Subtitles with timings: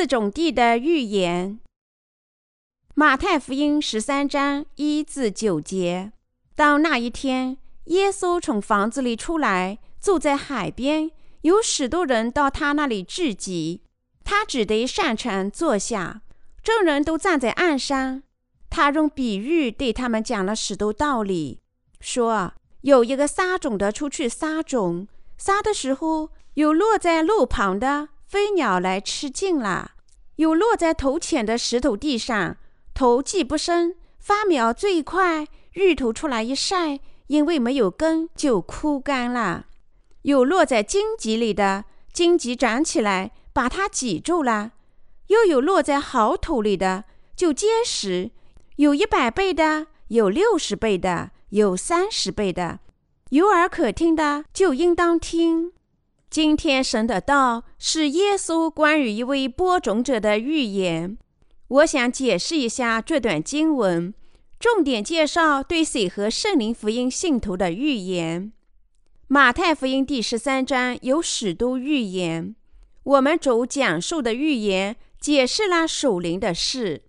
[0.00, 1.60] 四种地的预言。
[2.94, 6.10] 马太福音十三章一至九节：
[6.54, 11.10] 当那一天，耶稣从房子里出来，坐在海边，
[11.42, 13.82] 有许多人到他那里聚集，
[14.24, 16.22] 他只得上船坐下，
[16.62, 18.22] 众人都站在岸上。
[18.70, 21.60] 他用比喻对他们讲了许多道理，
[22.00, 25.06] 说：有一个撒种的出去撒种，
[25.36, 28.08] 撒的时候，有落在路旁的。
[28.30, 29.90] 飞鸟来吃尽了，
[30.36, 32.56] 有落在头浅的石头地上，
[32.94, 39.64] 头既不深，发苗最快，芋头出来一晒，因为没有根就枯干了；
[40.22, 44.70] 有落在荆棘里的，荆棘长起来把它挤住了；
[45.26, 48.30] 又有落在好土里的，就结实，
[48.76, 52.78] 有一百倍的，有六十倍的，有三十倍的。
[53.30, 55.72] 有耳可听的，就应当听。
[56.30, 61.18] 今天神的道是耶稣关于一位播种者的预言。
[61.66, 64.14] 我想解释一下这段经文，
[64.60, 68.52] 重点介绍对水和圣灵福音信徒的预言。
[69.26, 72.54] 马太福音第十三章有许多预言，
[73.02, 77.02] 我们主讲述的预言解释了属灵的事，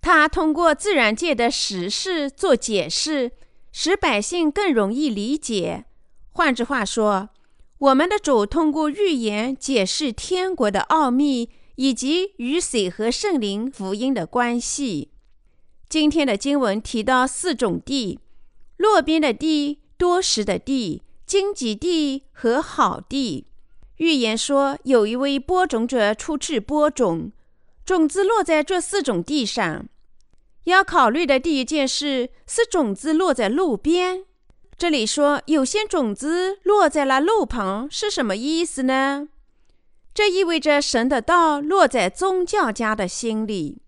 [0.00, 3.32] 他通过自然界的实事做解释，
[3.70, 5.84] 使百姓更容易理解。
[6.30, 7.28] 换句话说。
[7.82, 15.10] 我们的主通过预言解释天国的奥秘，以及与水和圣灵福音的关系。
[15.88, 18.20] 今天的经文提到四种地：
[18.76, 23.48] 落边的地、多石的地、荆棘地和好地。
[23.96, 27.32] 预言说，有一位播种者出去播种，
[27.84, 29.88] 种子落在这四种地上。
[30.64, 34.26] 要考虑的第一件事是种子落在路边。
[34.82, 39.28] 这里说有些种子落在了路旁是什么意思呢？
[40.12, 43.80] 这意味着神的道落在宗教家的心里。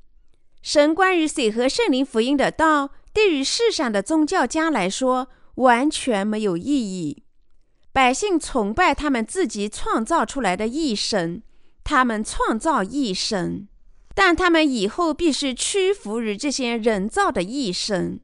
[0.62, 7.24] 神关于水和圣灵福音的道，对于世上的宗教家来说完全没有意义。
[7.92, 11.42] 百姓崇拜他们自己创造出来的异神，
[11.82, 13.66] 他们创造异神，
[14.14, 18.20] 但他们以后必须屈服于这些人造的异神。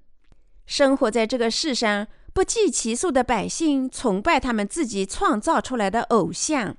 [0.66, 2.06] 生活在这个世上。
[2.32, 6.76] 不计其数的百姓崇拜他们自己创造出来的偶像。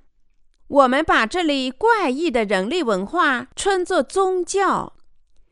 [0.68, 4.94] 我们把这类怪异的人类文化称作宗教，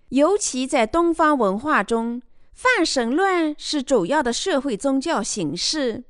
[0.10, 2.22] 尤其在东方文化中，
[2.54, 6.06] 泛神论是主要的社会宗教形式。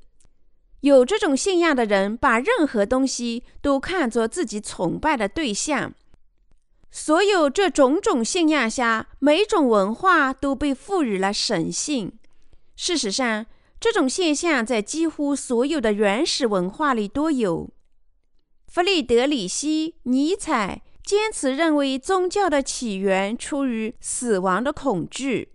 [0.82, 5.92] 有这种信仰的人把任何东西都看作自己崇拜的对象。
[6.92, 12.12] 所有这种种信仰下，每种文化都被赋予了神性。
[12.76, 13.44] 事实上，
[13.80, 17.70] 这种现象在几乎所有的原始文化里都有。
[18.68, 25.52] 弗里德里希·尼采坚持认为，宗教的起源出于死亡的恐惧。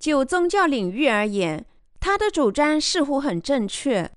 [0.00, 1.64] 就宗教领域而言，
[2.00, 4.10] 他的主张似乎很正确。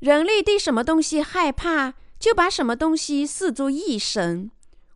[0.00, 4.50] 人类对什么东西害怕，就把什么东西视作异神。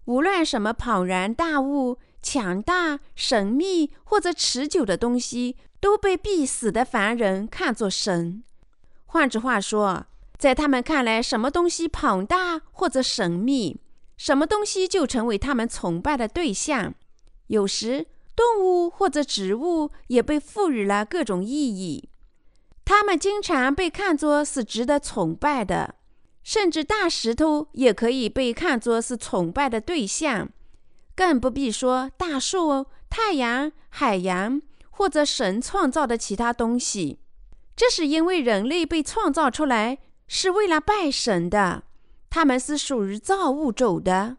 [0.05, 5.57] 无论什么庞然大物、强大、神秘或者持久的东西。
[5.87, 8.43] 都被必死的凡人看作神。
[9.05, 10.05] 换句话说，
[10.37, 13.77] 在他们看来，什么东西庞大或者神秘，
[14.17, 16.93] 什么东西就成为他们崇拜的对象。
[17.47, 22.09] 有时，动物或者植物也被赋予了各种意义，
[22.85, 25.95] 它们经常被看作是值得崇拜的。
[26.43, 30.49] 甚至大石头也可以被看作是崇拜的对象，
[31.15, 34.61] 更不必说大树、太阳、海洋。
[34.97, 37.19] 或者神创造的其他东西，
[37.77, 41.83] 这是因为人类被创造出来是为了拜神的，
[42.31, 44.39] 他们是属于造物主的。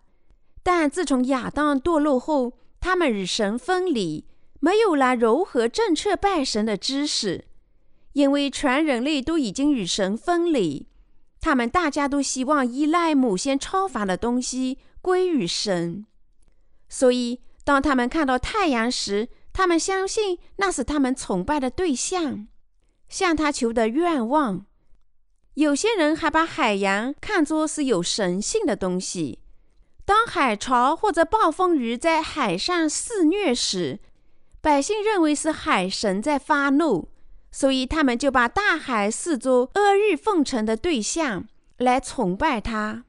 [0.64, 4.26] 但自从亚当堕落后，他们与神分离，
[4.60, 7.46] 没有了如何正确拜神的知识。
[8.14, 10.88] 因为全人类都已经与神分离，
[11.40, 16.08] 他们大家都希望依赖某些超凡的东西归于神。
[16.90, 22.48] 所以，当他们看到太阳时，他们相信那是他们崇拜的对象，
[23.10, 24.68] 向他求的愿望。
[25.56, 29.40] 有些人还把海洋看作是有神性的东西。
[30.06, 34.00] 当海潮或者暴风雨在海上肆虐时，
[34.62, 37.10] 百姓认为是海神在发怒，
[37.52, 43.06] 所以他们就把大海视作阿谀奉承的对象来崇拜它。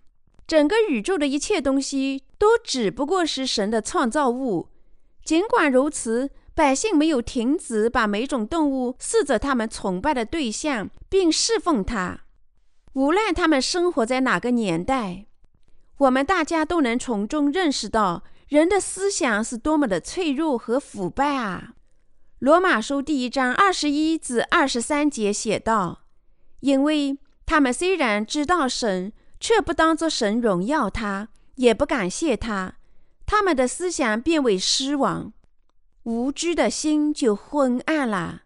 [0.47, 4.71] 整个宇宙的一切东西都只不过是神的创造物。
[5.23, 12.23] 尽管如此，百姓没有停止把每种动物视作他们崇拜的对象，并侍奉它。
[12.95, 15.27] 无论他们生活在哪个年代，
[15.99, 21.75] 我们大家都能从中认识到，人的思想是多么的脆弱和腐败啊！
[22.41, 26.01] 罗马书第一章二十一至二十三节写道
[26.59, 27.17] ：“因为
[27.47, 32.79] 他们虽然知道神，却不当作神荣耀他，也不感谢他，
[33.25, 35.33] 他们的思想变为失望，
[36.05, 38.43] 无知的心就昏暗了，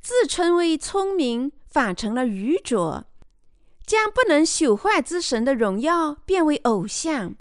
[0.00, 3.04] 自称为聪明，反成了愚拙，
[3.84, 7.34] 将不能朽坏之神的荣耀变为偶像，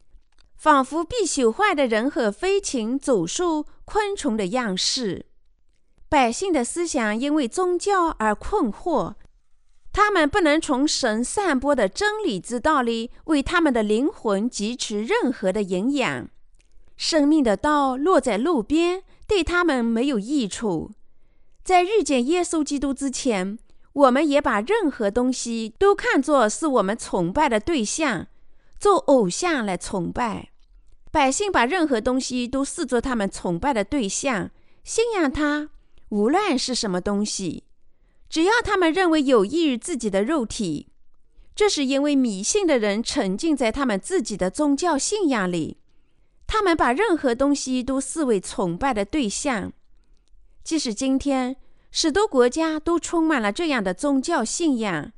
[0.56, 5.26] 仿佛必朽坏的人和飞禽走兽、昆虫的样式。”
[6.10, 9.14] 百姓的思想因为宗教而困惑，
[9.94, 16.28] 他们不能从神散播的真理之道里为他们的灵魂汲取任何的营养。
[16.98, 20.92] 生命的道落在路边，对他们没有益处。
[21.64, 23.58] 在遇见耶稣基督之前，
[23.94, 28.28] 我们也把任何东西都看作是我们崇拜的对象，
[28.78, 30.50] 做偶像来崇拜。
[31.12, 34.52] 百姓把任何东西都视作他们崇拜的对象，
[34.84, 35.70] 信仰他。
[36.10, 37.64] 无论是什么东西，
[38.30, 40.90] 只要他们认为有益于自己的肉体，
[41.56, 45.78] 这是因为迷信的人沉浸在他们自己的宗教信仰里。
[46.54, 49.72] 他们把任何东西都视为崇拜的对象。
[50.66, 51.56] 即使今天
[51.92, 55.14] 许多国家都充满了这样的宗教信仰，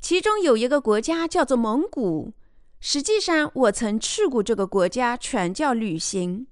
[0.00, 2.32] 其中有一个国家叫做蒙古。
[2.80, 6.48] 实际上，我曾去过这个国家传教旅行，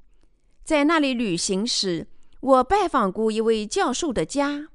[0.62, 2.06] 在那里旅行时。
[2.38, 4.68] 我拜访过一位教授的家，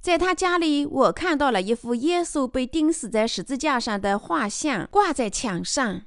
[0.00, 6.04] 在他家里，我看到了一幅耶稣被钉死在十字架上的画像挂在墙上，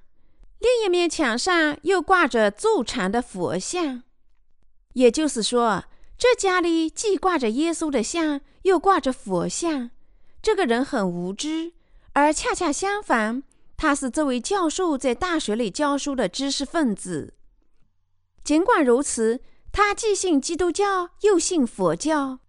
[0.61, 4.03] 另一面墙上又挂着坐禅的佛像。
[4.93, 5.83] 也就是说，
[6.17, 9.91] 这家里既挂着耶稣的像，又挂着佛像。
[10.41, 11.73] 这个人很无知，
[12.13, 13.43] 而恰恰相反，
[13.75, 17.33] 他是这位教授在大学里教书的知识分子。
[18.43, 19.41] 尽管如此。
[19.73, 22.39] 他既信基督教，又信佛教，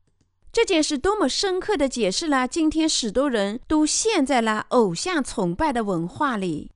[0.53, 6.73] 这件事多么深刻地解释了今天许多人都陷在了偶像崇拜的文化里。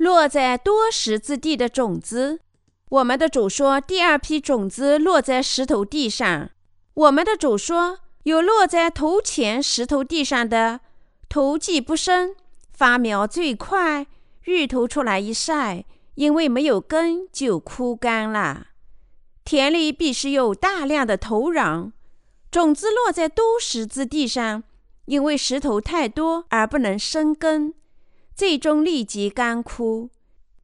[0.00, 2.40] 落在多石之地的种子，
[2.88, 6.48] 我们的主说，第二批种子落在石头地上。
[6.94, 10.80] 我们的主说，有落在头前石头地上的，
[11.28, 12.34] 头既不深，
[12.72, 14.06] 发苗最快，
[14.44, 18.68] 芋头出来一晒，因为没有根，就枯干了。
[19.44, 21.92] 田里必须有大量的土壤，
[22.50, 24.62] 种子落在多石之地上，
[25.04, 27.74] 因为石头太多而不能生根，
[28.40, 30.08] 最终立即干枯。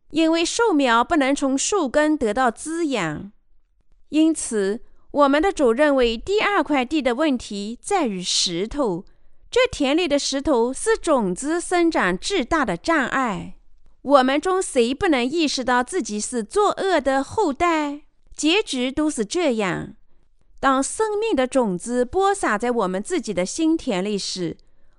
[0.08, 3.30] 因为树苗不能从树根得到滋养，
[4.08, 4.80] 因此
[5.10, 9.04] 我们的主认为第二块地的问题在于石头。
[9.50, 13.56] 这田里的石头是种子生长巨大的障碍。
[14.00, 18.04] 我们中谁不能意识到自己是作恶的后代？
[18.34, 19.96] 结局都是这样。
[20.58, 24.56] 当生命的种子播撒在我们自己的心田里时，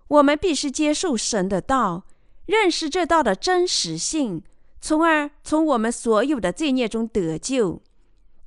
[0.09, 2.03] 我们必须接受神的道，
[2.47, 4.41] 认识这道的真实性，
[4.81, 7.81] 从而从我们所有的罪孽中得救。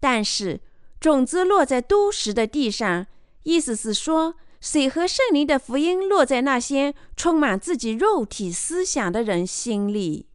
[0.00, 0.60] 但是，
[0.98, 3.06] 种子落在都实的地上，
[3.44, 10.26] 意思是说，水和圣灵的福音落在那些充满自己肉体思想的人心里。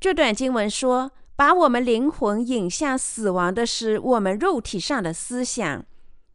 [0.00, 1.12] 这段经文说。
[1.34, 5.84] 把我们灵魂引向死亡的是我们肉体上的思想，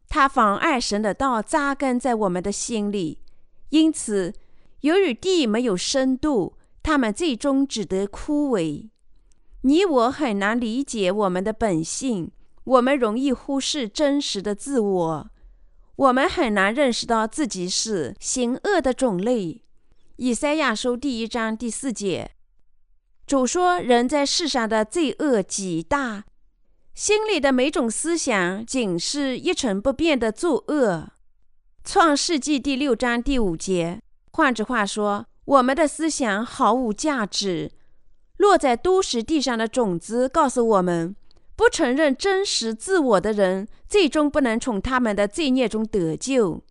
[0.08, 3.20] 它妨碍神的道扎根在我们的心里。
[3.70, 4.34] 因此，
[4.80, 6.56] 由于地没有深度，
[6.88, 8.88] 他们最终只得枯萎。
[9.60, 12.32] 你我很难理解我们的本性，
[12.64, 15.30] 我们容易忽视真实的自我，
[15.96, 19.62] 我们很难认识到自己是行恶的种类。
[20.16, 22.30] 以赛亚书第一章第四节。
[23.26, 26.24] 主说：“人在世上的罪恶极大，
[26.94, 31.10] 心里的每种思想仅是一成不变的作恶。”
[31.84, 34.00] 创世纪第六章第五节。
[34.32, 37.70] 换句话说，我们的思想毫无价值。
[38.36, 41.16] 落在都市地上的种子告诉我们：
[41.56, 46.62] 不承认真实自我的人，最终不能从他们的罪孽中得救，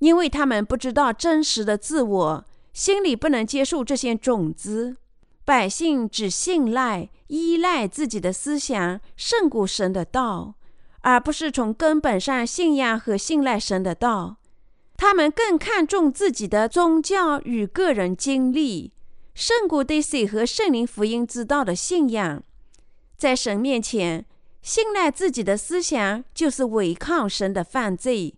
[0.00, 2.44] 因为他们不知道真实的自我，
[2.74, 4.98] 心里不能接受这些种子。
[5.46, 10.54] 百姓只信赖、依赖自己的思想胜过神的道，
[11.00, 14.36] 而不是从根本上信仰和信赖神的道。
[14.98, 18.92] 他们更看重自己的宗教与个人经历，
[19.32, 22.42] 胜过对水和圣灵福音之道的信仰。
[23.16, 24.26] 在神面前，
[24.60, 28.34] 信赖自己的思想就是违抗神的犯罪。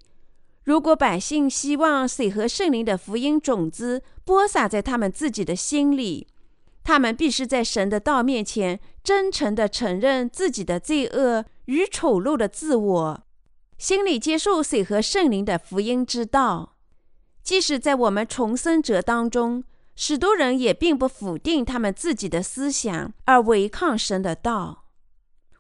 [0.63, 6.27] 如果百姓希望水和圣灵的福音种子播撒在他们自己的心里，
[6.85, 13.23] 他们必须在神的道面前真诚地承认自己的罪恶与丑陋的自我，
[13.81, 16.77] 心里接受水和圣灵的福音之道。
[17.43, 19.65] 即使在我们重生者当中，
[19.97, 24.85] 许多人也并不否定他们自己的思想而违抗神的道。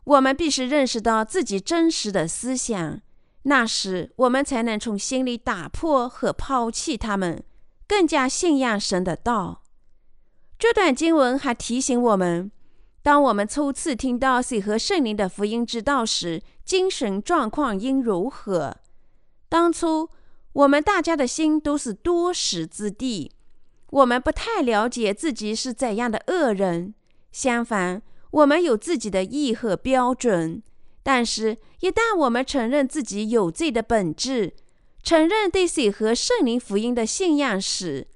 [0.05, 3.01] 我们必须认识到自己真实的思想，
[3.45, 7.43] 那时我们才能从心里打破和抛弃他们，
[7.89, 9.63] 更加信仰神的道。
[10.59, 12.53] 这段经文还提醒我们：
[13.03, 18.77] 当我们初次听到水和圣灵的福音之道时，精神状况应如何？
[19.49, 20.11] 当初
[20.53, 23.33] 我们大家的心都是多识之地，
[23.89, 26.95] 我们不太了解自己是怎样的恶人。
[27.33, 30.63] 相反，我们有自己的意和标准。
[31.03, 34.53] 但是，一旦我们承认自己有罪的本质，
[35.03, 38.07] 承认对水和圣灵福音的信仰时，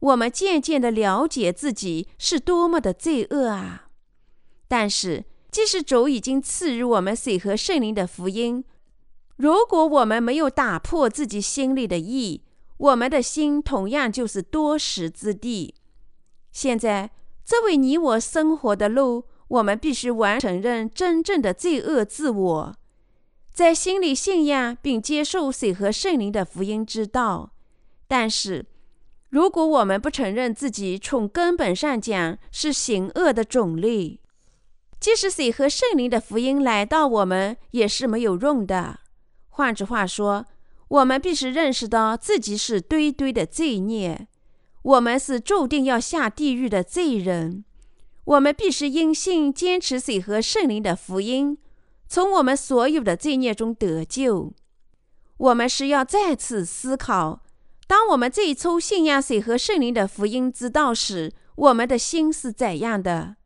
[0.00, 3.88] 我们渐渐地了解自己是多么的罪恶啊！
[4.76, 8.64] 但是，即使主已经赐予我们水和圣灵的福音，
[9.36, 12.42] 如果我们没有打破自己心里的意，
[12.78, 15.76] 我们的心同样就是多时之地。
[16.50, 17.12] 现在，
[17.44, 22.74] 作为你我生活的路，我们必须完承认真正的罪恶自我，
[23.52, 27.52] 在心里信仰并接受水和圣灵的福音之道。
[28.08, 28.66] 但是，
[29.30, 34.18] 如果我们不承认自己从根本上讲是行恶的种类，
[35.04, 39.00] 即使水和圣灵的福音来到我们，也是没有用的。
[39.50, 40.46] 换句话说，
[40.88, 44.26] 我们必须认识到自己是堆堆的罪孽，
[44.80, 47.66] 我们是注定要下地狱的罪人。
[48.24, 51.58] 我们必须因信坚持水和圣灵的福音，
[52.08, 54.54] 从我们所有的罪孽中得救。
[55.36, 57.42] 我们是要再次思考。
[57.86, 63.36] 当我们最初信仰水和圣灵的福音之道时，我们的心是怎样的？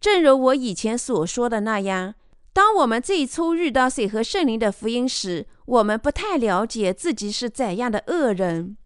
[0.00, 2.14] 正如我以前所说的那样，
[2.54, 8.76] 当我们最初遇到水和圣灵的福音时，我们不太了解自己是怎样的恶人。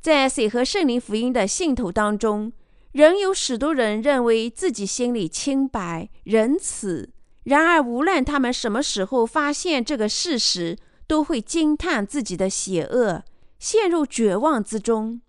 [0.00, 2.52] 在水和圣灵福音的信徒当中，
[2.92, 7.10] 仍有许多人认为自己心里清白、仁慈。
[7.42, 13.24] 然而，无论他们什么时候发现这个事实，都会惊叹自己的邪恶。
[13.58, 15.20] 陷入绝望之中。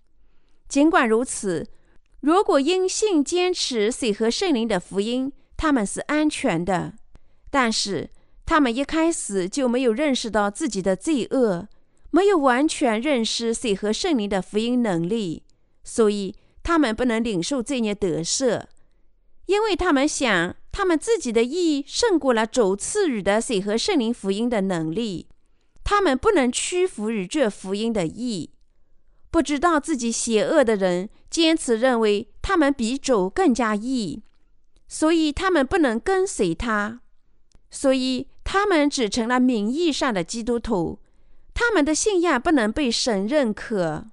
[0.68, 1.66] 尽管如此，
[2.28, 6.92] 如果因信坚持水和圣灵的福音，他们是安全的。
[7.50, 8.10] 但是，
[8.46, 11.70] 他们一开始就没有认识到自己的罪恶，
[12.12, 15.44] 没有完全认识水和圣灵的福音能力，
[15.86, 18.66] 所以他们不能领受罪孽得赦，
[19.46, 25.30] 因为他们想他们自己的义胜过了主赐予的水和圣灵福音的能力。
[25.86, 28.50] 他们不能屈服于这福音的意，
[29.38, 34.24] 不知道自己邪恶的人坚持认为他们比主更加义，
[34.88, 37.02] 所以他们不能跟随他，
[37.70, 40.98] 所以他们只成了名义上的基督徒。
[41.54, 44.08] 他们的信仰不能被神认可。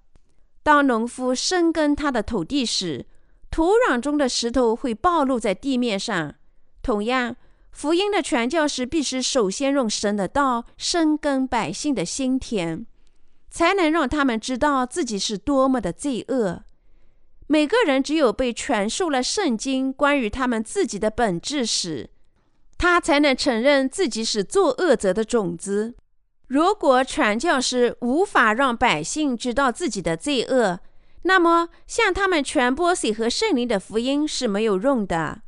[0.63, 3.07] 当农夫深耕他的土地时，
[3.51, 6.35] 土壤中的石头会暴露在地面上。
[6.83, 7.35] 同样。
[7.73, 12.87] 福音的传教士必须首先用神的道深耕百姓的心田，
[13.55, 16.65] 才能让他们知道自己是多么的罪恶。
[17.47, 22.11] 每个人只有被传授了圣经关于他们自己的本质时，
[22.77, 25.95] 他才能承认自己是作恶者的种子。
[26.49, 30.81] 如果传教士无法让百姓知道自己的罪恶，
[31.23, 35.43] 那么向他们传播水和圣灵的福音是没有用的。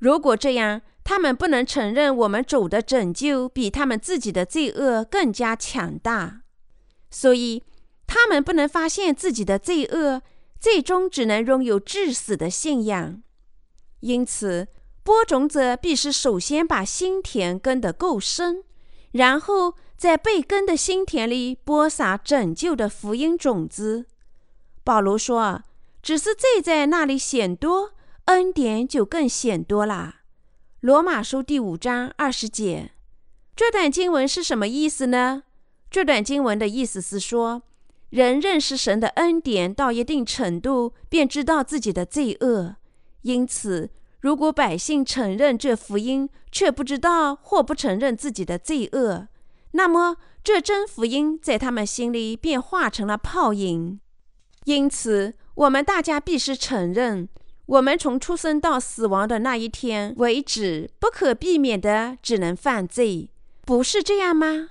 [0.00, 6.42] 如果这样，他们不能承认我们主的拯救比他们自己的罪恶更加强大，
[7.18, 7.62] 所以
[8.06, 10.20] 他们不能发现自己的罪恶，
[10.60, 13.22] 最终只能拥有致死的信仰。
[14.00, 14.68] 因此，
[15.02, 18.64] 播种者必须首先把心田耕得够深，
[19.12, 24.04] 然后在被耕的心田里播撒拯救的福音种子。
[24.84, 25.62] 保罗说
[26.02, 27.92] ：“只是罪在那里显多，
[28.26, 30.16] 恩典就更显多啦。”
[30.80, 32.90] 罗马书第五章二十节，
[33.56, 35.44] 这段经文是什么意思呢？
[35.90, 37.62] 这段经文的意思是说，
[38.10, 42.76] 人认识神的恩典到一定程度，便知道自己的罪恶。
[43.22, 43.90] 因此，
[44.20, 49.28] 如果百姓承认这福音，却不知道或不承认自己的罪恶，
[49.72, 54.00] 那么这真福音在他们心里便化成了泡影。
[54.64, 57.28] 因此，我们大家必须承认。
[57.66, 63.28] 我们从出生到死亡的那一天为止，不可避免的只能犯罪，
[63.64, 64.70] 不是这样吗？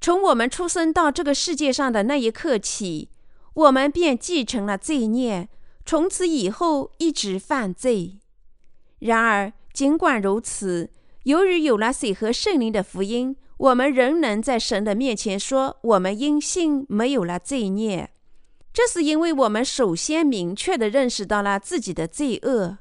[0.00, 3.10] 从我们出生到这个世界上的那一刻起，
[3.54, 5.48] 我们便继承了罪孽，
[5.84, 8.18] 从此以后一直犯罪。
[9.00, 10.90] 然而，尽管如此，
[11.24, 18.10] 由于有了水和圣灵的福音，我们仍能在神的面前说，我们因信没有了罪孽。
[18.72, 22.78] 这是因为我们首先明确地认识到了自己的罪恶。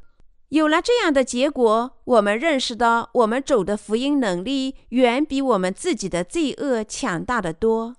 [0.49, 7.97] 有了这样的结果，我们认识到我们主的福音能力远比我们自己的罪恶强大的多。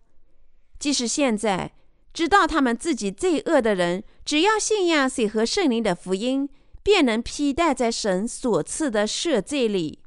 [0.79, 1.75] 即使现在
[2.15, 6.49] 知道他们自己罪恶的人，只要信仰水和圣灵的福音，
[6.83, 10.01] 便能披戴在神所赐的赦罪里。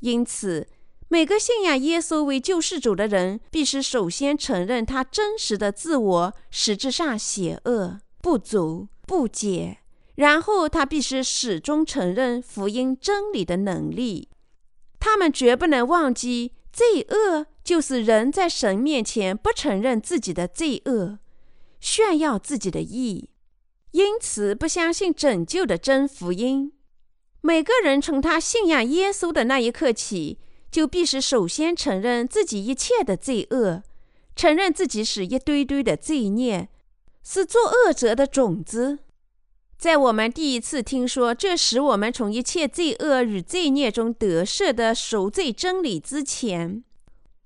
[0.00, 0.66] 因此，
[1.08, 9.78] 每个信仰耶稣为救世主的人，必须首先承认他真实的自我实质上邪恶、不足、不解。
[10.18, 14.28] 然后他必须始终承认福音真理的能力。
[14.98, 21.20] 他们绝不能忘记，罪恶就是人在神面前不承认自己的罪恶，
[21.78, 23.30] 炫耀自己的义，
[23.92, 26.72] 因此不相信拯救的真福音。
[27.40, 33.84] 每个人从他信仰耶稣的那一刻起，就必须首先承认自己一切的罪恶，
[34.34, 36.68] 承认自己是一堆堆的罪孽，
[37.22, 38.98] 是作恶者的种子。
[39.78, 46.82] 在我们第一次听说这使我们从一切罪恶与罪孽中得赦的赎罪真理之前，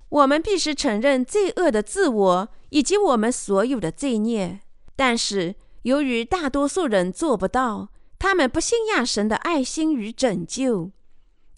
[0.08, 4.60] 我们必须承认罪恶的自我以及我们所有的罪孽。
[4.96, 10.90] 但是，由于大多数人做不到，他们不信仰神的爱心与拯救，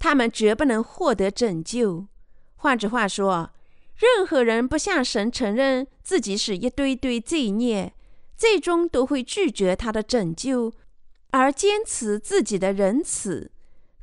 [0.01, 2.07] 他们绝不能获得拯救。
[2.57, 3.53] 换句话说，
[3.95, 7.93] 任何人不向神承认自己是一堆堆罪孽。
[8.45, 10.71] 最终都会拒绝他的拯救，
[11.31, 13.51] 而坚持自己的仁慈，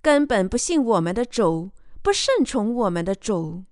[0.01, 1.69] 根本不信我们的主，
[2.01, 3.65] 不顺从我们的主。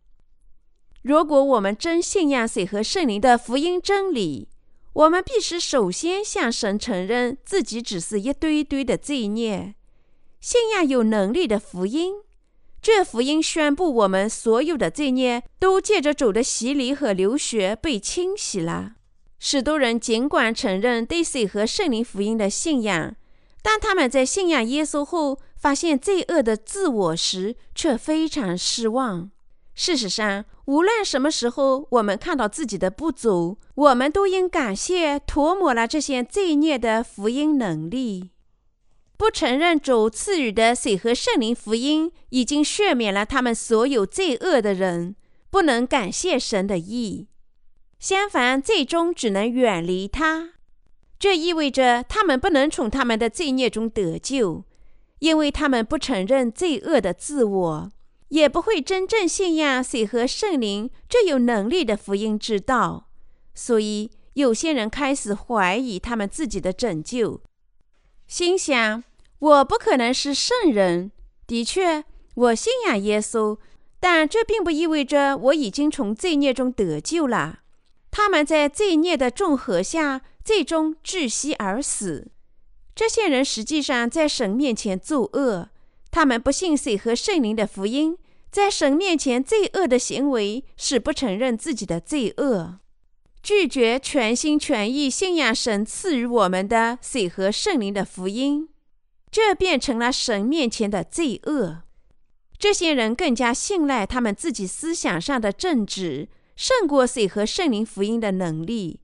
[1.01, 4.47] 如果我们真信仰水和圣灵的福音真理，
[4.93, 9.73] 我们必须首先向神承认自己只是一堆堆的罪孽，
[10.39, 12.13] 信仰有能力的福音。
[12.79, 18.97] 这福音宣布我们所有的罪孽都借着主的洗礼和流血被清洗了。
[19.39, 23.15] 许多人尽管承认对水和圣灵福音的信仰，
[23.61, 29.31] 但他们在信仰耶稣后，发现罪恶的自我时，却非常失望。
[29.73, 38.31] 事实上，无论什么时候我们看到自己的不足，我们都应感谢涂抹了这些罪孽的福音能力。
[39.17, 45.15] 不承认主赐予的水和圣灵福音已经赦免了他们所有罪恶的人，
[45.49, 47.27] 不能感谢神的意。
[47.99, 50.51] 相反，最终只能远离他。
[51.19, 54.63] 这意味着他们不能从他们的罪孽中得救，
[55.19, 57.91] 因为他们不承认罪恶的自我，
[58.29, 63.09] 也不会真正信仰水和圣灵这有能力的福音之道。
[63.53, 67.41] 所以，有些人开始怀疑他们自己的拯救，
[68.25, 69.03] 心想
[69.39, 71.11] ：“我不可能是圣人。”
[71.45, 73.57] 的确，我信仰耶稣，
[73.99, 77.59] 但这并不意味着我已经从罪孽中得救了。
[78.11, 82.31] 他们在罪孽的重荷下，最终窒息而死。
[82.95, 85.69] 这些人实际上在神面前作恶，
[86.11, 88.17] 他们不信水和圣灵的福音，
[88.51, 92.79] 在神面前罪恶的行为是不承认自己的罪恶，
[93.41, 98.67] 拒绝全心全意信仰神赐予我们的水和圣灵的福音，
[99.31, 101.83] 这变成了神面前的罪恶。
[102.57, 106.27] 这些人更加信赖他们自己思想上的正直。
[106.59, 108.99] 胜过水和圣灵福音的能力，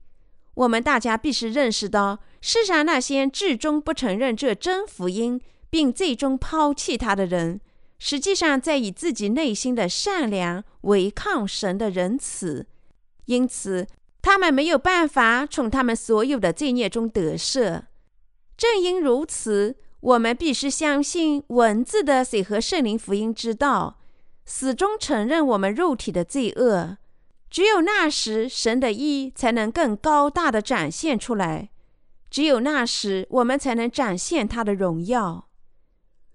[0.52, 5.40] 我们大家必须认识到，世上那些至终不承认这真福音，
[5.70, 7.58] 并最终抛弃他的人，
[7.98, 12.66] 实际上在以自己内心的善良违抗神的仁慈，
[13.24, 13.86] 因此
[14.20, 17.84] 他们没有办法从他们所有的罪孽中得赦。
[18.58, 23.98] 正因如此，我们必须相信文字的水和圣灵福音之道，
[24.44, 26.98] 始终承认我们肉体的罪恶。
[27.50, 31.68] 只有那时，神的意才能更高大的展现出来；
[32.30, 35.48] 只有那时，我们才能展现他的荣耀。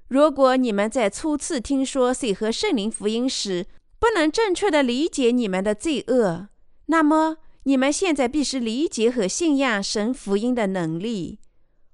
[0.07, 3.67] 如果你们在初次听说水和圣灵福音时，
[3.99, 6.49] 不能正确的理解你们的罪恶，
[6.87, 11.39] 那么你们现在必须理解和信仰神福音的能力。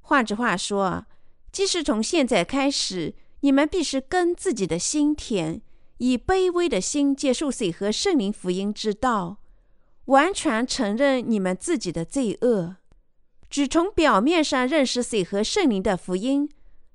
[0.02, 1.06] 换句话说，
[1.52, 5.62] 即使从现在开始，你们必须跟自己的心田。
[5.98, 9.38] 以卑微的心接受水和圣灵福音之道，
[10.06, 12.78] 完全承认你们自己的罪恶，
[13.50, 16.50] 只从表面上认识水和圣灵的福音，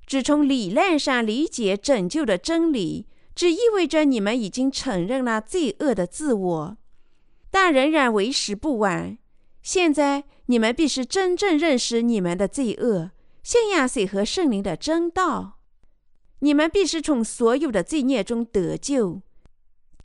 [0.07, 6.77] 只从理论上理解拯救的真理，只意味着你们已经承认了罪恶的自我，
[7.51, 9.19] 但仍然为时不晚。
[9.63, 13.11] 现在你们必须真正认识你们的罪恶，
[13.43, 15.59] 信仰水和圣灵的真道。
[16.43, 19.23] 你们必是从所有的罪孽中得救。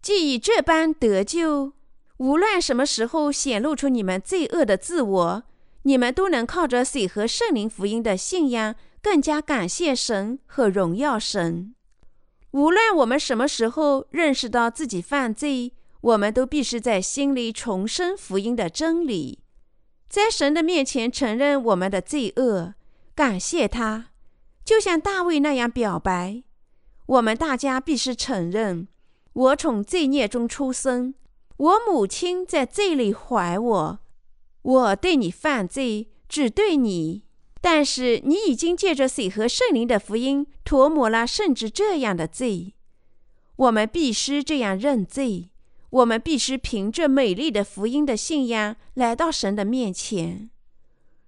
[0.01, 1.73] 既以这般得救，
[2.17, 5.43] 无论什么时候显露出你们罪恶的自我，
[5.81, 11.73] 你们都能靠着水和圣灵福音的信仰，更加感谢神和荣耀神。
[12.51, 19.39] 无论我们什么时候认识到自己犯罪，我们都必须在心里重生福音的真理，
[20.07, 22.75] 在神的面前承认我们的罪恶，
[23.15, 24.11] 感谢他，
[24.67, 26.43] 就像大卫那样表白。
[27.05, 28.89] 我们大家必须承认。
[29.31, 31.13] 我从罪孽中出生，
[31.55, 33.99] 我母亲在罪里怀我。
[34.63, 37.23] 我对你犯罪，只对你，
[37.61, 42.73] 但是你已经借着水和圣灵的福音涂抹了甚至这样的罪。
[43.55, 45.49] 我们必须这样认罪，
[45.91, 50.49] 我们必须凭着美丽的福音的信仰来到神的面前。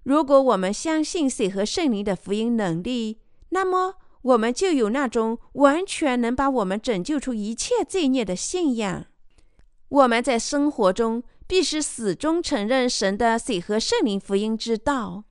[0.02, 3.16] 如果我们相信水和圣灵的福音能力，
[3.50, 3.94] 那么。
[4.22, 9.06] 我们就有那种完全能把我们拯救出一切罪孽的信仰。
[9.88, 15.24] 我们在生活中必须始终承认神的水和圣灵福音之道。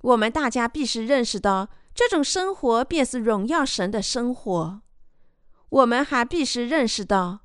[0.00, 4.80] 我们大家必须认识到，这种生活便是荣耀神的生活。
[5.68, 7.42] 我们还必须认识到，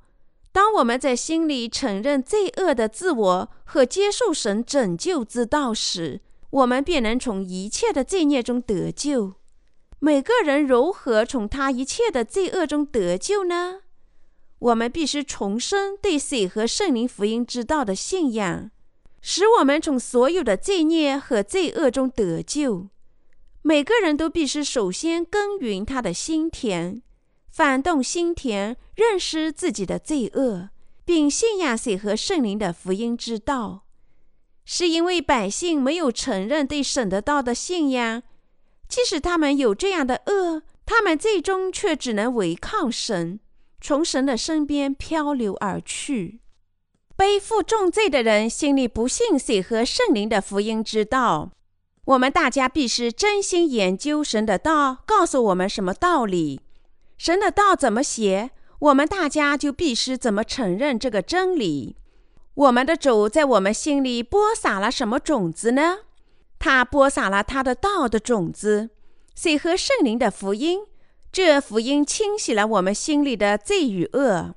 [0.50, 9.34] 当我们在心里承认罪恶的自我和接受神拯救之道时，我们便能从一切的罪孽中得救。
[10.04, 13.82] 每个人如何从他一切的罪恶中得救呢？
[14.58, 18.72] 我们必须重生对水和圣灵福音之道的信仰，
[19.20, 22.88] 使我们从所有的罪孽和罪恶中得救。
[23.62, 27.00] 每个人都必须首先耕耘他的心田，
[27.48, 30.70] 反动心田，认识自己的罪恶，
[31.04, 33.84] 并信仰水和圣灵的福音之道。
[34.64, 38.24] 是因为百姓没有承认对神的道的信仰。
[38.92, 43.40] 即使他们有这样的恶，他们最终却只能违抗神，
[43.80, 46.40] 从神的身边漂流而去。
[47.16, 51.52] 背负重罪的人心里不信水和圣灵的福音之道。
[52.04, 56.60] 我们大家必须真心研究神的道，告诉我们什么道理。
[57.16, 61.96] 神的道怎么写，我们大家就必须怎么承认这个真理。
[62.52, 66.00] 我们的主在我们心里播撒了什么种子呢？
[66.64, 68.90] 他播撒了他的道的种子，
[69.34, 70.82] 水和圣灵的福音。
[71.32, 74.54] 这福音清洗了我们心里的罪与恶。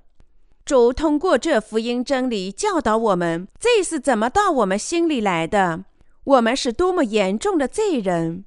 [0.64, 5.86] 主通过这福音真理教导我们，罪是怎么到我们心里来的，
[6.26, 8.46] 我们是多么严重的罪人。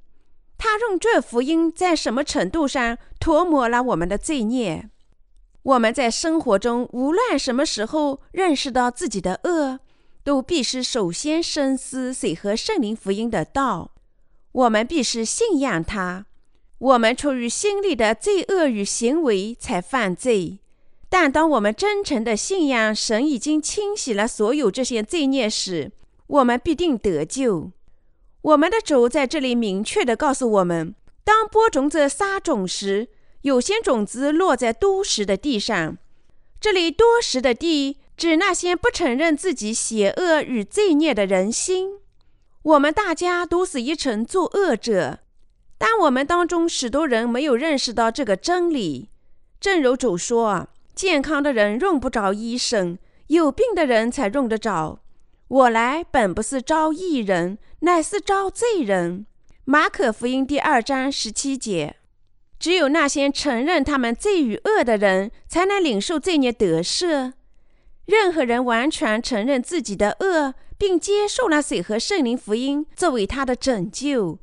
[0.56, 4.88] 他用这福音在什么程度上涂抹了我们的罪孽？
[5.64, 9.80] 我们在生活中无论什么时候认识到自己的恶。
[10.28, 13.92] 都必须首先深思水和圣灵福音的道，
[14.52, 16.26] 我们必须信仰它。
[16.76, 20.58] 我们出于心里的罪恶与行为才犯罪，
[21.08, 25.92] 但当我们真诚的信仰神已经清洗了所有这些罪孽时，
[26.26, 27.70] 我们必定得救。
[28.42, 33.08] 我们的主在这里明确地告诉我们：当播种者撒种时，
[33.40, 35.96] 有些种子落在多石的地上，
[36.60, 37.96] 这里多石的地。
[38.18, 42.00] 指那些不承认自己邪恶与罪孽的人心。
[42.62, 45.20] 我们大家都是一层作恶者，
[45.78, 49.08] 但我们当中许多人没有认识到这个真理。
[49.60, 54.98] 正如主说：“健康的人用不着医生，有病的人才用得着。
[55.46, 59.26] 我来本不是招义人，乃是招罪人。”
[59.64, 61.94] 马可福音第二章十七节。
[62.58, 67.34] 只有那些承认他们罪与恶的人，才能领受罪孽得赦。
[68.08, 74.38] 任何人完全承认自己的恶，并接受了水和圣灵福音作为他的拯救，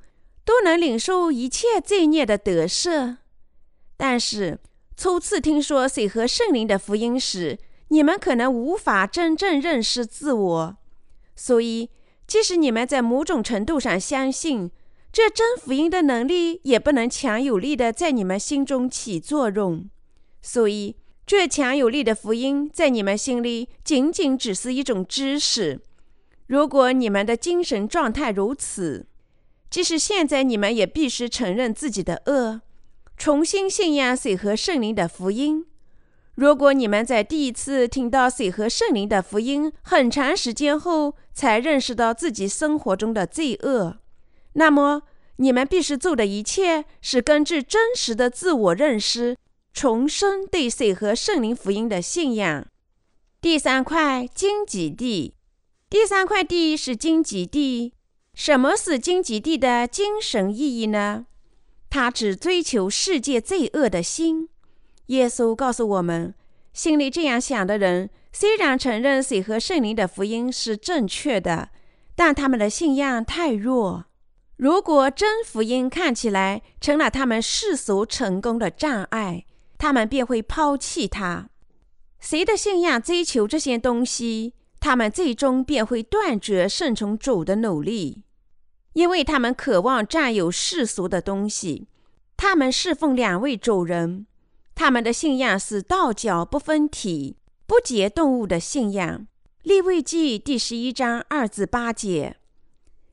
[0.45, 3.17] 都能领受一切罪孽的得赦。
[3.97, 4.59] 但是，
[4.95, 10.77] 初次听说水和圣灵的福音时，你们可能无法真正认识自我。
[11.35, 11.89] 所以，
[12.27, 14.69] 即使你们在某种程度上相信
[15.11, 19.89] 这真福音的能力，也不能强有力的在你们心中起作用。
[20.43, 20.97] 所以。
[21.25, 25.81] 这强有力的福音在你们心里仅仅只是一种知识。
[26.45, 29.07] 如果你们的精神状态如此，
[29.71, 32.61] 即使现在你们也必须承认自己的恶，
[33.17, 35.65] 重新信仰水和圣灵的福音。
[36.35, 43.97] 如果你们在第一次听到水和圣灵的福音很长时间后才认识到自己生活中的罪恶，
[44.53, 45.01] 那么
[45.37, 49.35] 你们必须做的一切是根据真实的自我认识。
[49.75, 52.65] 重生对水和圣灵福音的信仰。
[53.41, 55.35] 第三块荆棘地，
[55.89, 57.93] 第三块地是荆棘地。
[58.33, 61.25] 什么是荆棘地的精神意义呢？
[61.89, 64.47] 它只追求世界罪恶的心。
[65.07, 66.33] 耶稣告诉我们，
[66.71, 71.71] 心里这样想的人，虽然承认水和圣灵的福音是正确的，
[72.15, 74.05] 但他们的信仰太弱。
[74.55, 79.45] 如果真福音看起来成了他们世俗成功的障碍，
[79.77, 81.49] 他们便会抛弃它。
[82.19, 88.23] 谁的信仰追求这些东西，他们最终便会断绝顺从主的努力，
[88.93, 91.87] 因为他们渴望占有世俗的东西。
[92.37, 94.27] 他们侍奉两位主人，
[94.73, 99.27] 他们的信仰是道教不分体、不结动物的信仰。
[99.63, 102.37] 利未记第十一章二至八节。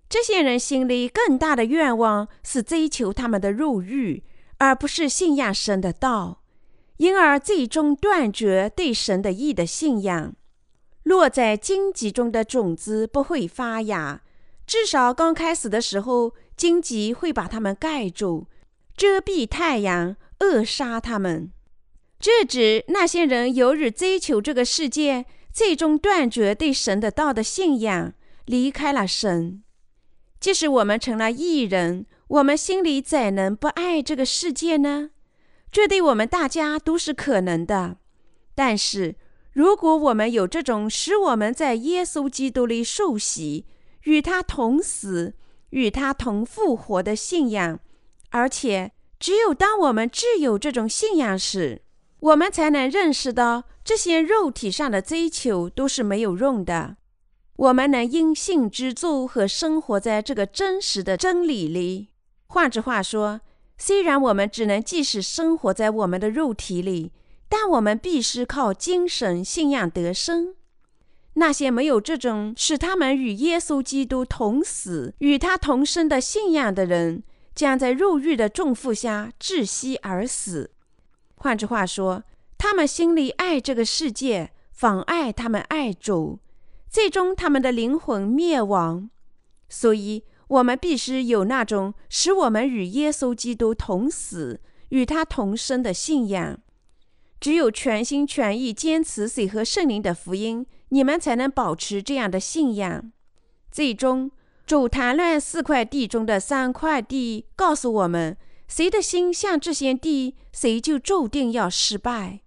[0.09, 4.25] 这些人心里更大的愿望是追求他们的入狱，
[4.59, 6.42] 而不是信仰神的道，
[6.99, 10.35] 因而最终断绝对神的义的信仰。
[11.05, 14.23] 落在荆棘中的种子不会发芽，
[14.67, 18.47] 至少刚开始的时候，荆棘会把它们盖住，
[18.97, 21.51] 遮蔽太阳，扼杀它们。
[22.21, 28.13] 这指那些人由于追求这个世界，最终断绝对神的道的信仰，
[28.45, 29.65] 离开了神。
[30.39, 35.11] 即使我们成了异人，我们心里怎能不爱这个世界呢？
[35.73, 37.97] 这对我们大家都是可能的。
[38.55, 39.17] 但是，
[39.53, 43.67] 如果我们有这种使我们在耶稣基督里受洗、
[44.03, 45.35] 与他同死、
[45.71, 47.81] 与他同复活的信仰，
[48.31, 51.81] 而且只有当我们具有这种信仰时，
[52.21, 56.97] 我们才能认识到这些肉体上的追求都是没有用的。
[57.57, 62.11] 我们能因信之助和生活在这个真实的真理里。
[62.47, 63.41] 换句话说，
[63.85, 67.11] 虽然我们只能即使生活在我们的肉体里，
[67.49, 70.55] 但我们必须靠精神信仰得生。
[71.33, 77.25] 那些没有这种使他们与耶稣基督同死、与他同生的信仰的人，
[77.57, 80.71] 将在肉欲的重负下窒息而死。
[81.35, 82.23] 换句话说，
[82.57, 86.39] 他们心里爱这个世界，妨碍他们爱主。
[86.89, 89.11] 最终，他们的灵魂灭亡。
[89.69, 94.61] 所以，我们必须有那种使我们与耶稣基督同死、
[94.91, 96.59] 与他同生的信仰。
[97.41, 103.11] 只有全心全意坚持水和圣灵的福音，你们才能保持这样的信仰。
[103.71, 104.31] 最终，
[104.67, 108.37] 主谈论四块地中的三块地，告诉我们：
[108.69, 112.41] 谁的心像这些地，谁就注定要失败。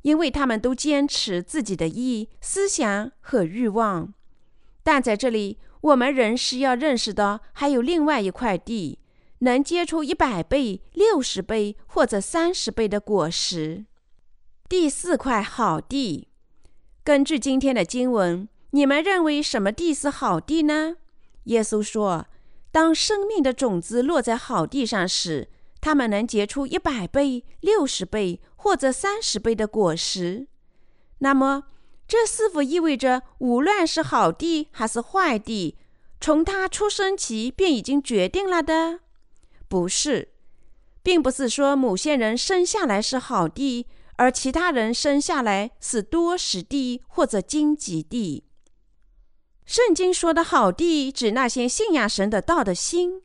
[0.00, 4.14] 因为他们都坚持自己的意思想和欲望，
[4.82, 8.98] 但在这里，我们仍是要认识到，还有另外一块地，
[9.40, 13.84] 能结出一百倍、六十倍或者三十倍的果实。
[14.68, 16.28] 第四块好地，
[17.04, 20.96] 根据今天的经文，你们认为什么地是好地呢？
[21.44, 22.26] 耶稣说
[22.72, 25.48] ：“当生命的种子落在好地上时。”
[25.84, 30.46] 他们能结出一百倍、六十倍或者三十倍的果实，
[31.18, 31.64] 那么
[32.12, 35.78] 这是否意味着无论是好地还是坏地，
[36.20, 39.00] 从他出生起便已经决定了的？
[39.66, 40.28] 不是，
[41.02, 48.44] 并不是说某些人生下来是好地，而其他人生下来是多食地或者荆棘地。
[49.64, 53.22] 圣经说的好地，指那些信仰神的道的心。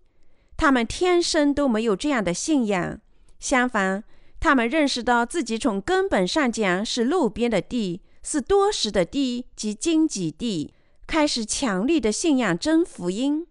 [0.56, 3.02] 他们天生都没有这样的信仰，
[3.38, 4.06] 相反，
[4.40, 10.74] 他们认识到自己从根本上讲是路边的地，是多时的地及荆棘地，
[11.08, 13.48] 开始强力的信仰真福音。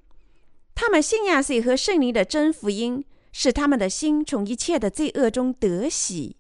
[0.75, 6.37] 他们信仰水和圣灵的真福音，使他们的心从一切的罪恶中得洗。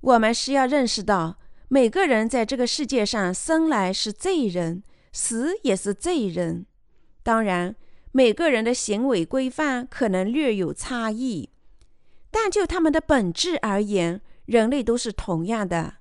[0.00, 1.38] 我们是要认识到，
[1.68, 6.66] 每个人在这个世界上生来是罪人，死也是罪人。
[7.22, 7.76] 当然。
[8.16, 11.50] 每个人的行为规范可能略有差异，
[12.30, 15.94] 但就他们的本质而言，人类都是同样的。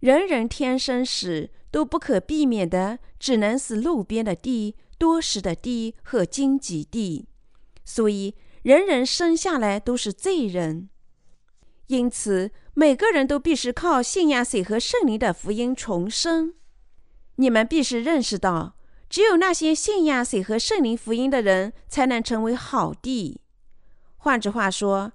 [0.00, 7.26] 人人天生时都不可避免的，只能是路边的地、多食的地和荆棘地，
[7.84, 10.88] 所以人人生下来都是罪人。
[11.88, 16.54] 因此，每个人都必须靠信仰水和圣灵的福音重生。
[17.36, 18.74] 你们必须认识到。
[19.10, 23.40] 只有那些信仰水和圣灵福音的人，才能成为好地。
[24.18, 25.12] 换句话说，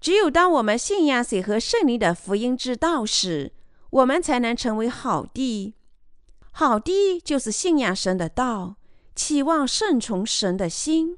[0.00, 3.52] 只有当我们信仰水和圣灵的福音之道时，
[3.96, 5.74] 我们才能成为好地。
[6.50, 8.76] 好地就是信仰神的道，
[9.14, 11.16] 期望顺从神的心。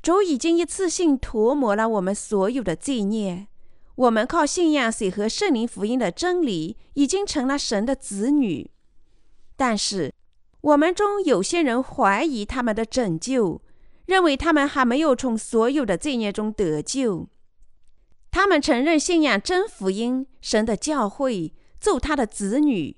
[0.00, 3.48] 主已经一次性涂抹了我们所有的罪孽，
[3.94, 8.70] 我们靠信仰水和圣灵福音的真理，已经成了神的子女。
[9.54, 10.14] 但是，
[10.62, 13.60] 我们中有些人怀疑他们的拯救，
[14.06, 17.28] 认为他们还没有从所有的罪孽中得救。
[18.30, 22.96] 他们承认信仰真福音、神的教会，做他的子女。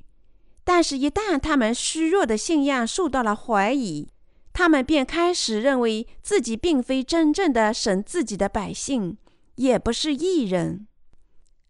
[0.64, 4.08] 但是，一旦他们虚弱的信仰受到了怀疑，
[4.52, 9.16] 他们便开始认为自己并非真正的神自己的百姓，
[9.54, 10.86] 也不是异人。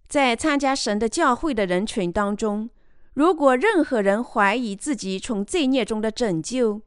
[0.09, 2.71] 在参加神的教会的人群当中，
[3.15, 6.81] 如果任何人怀疑自己从罪孽中的拯救，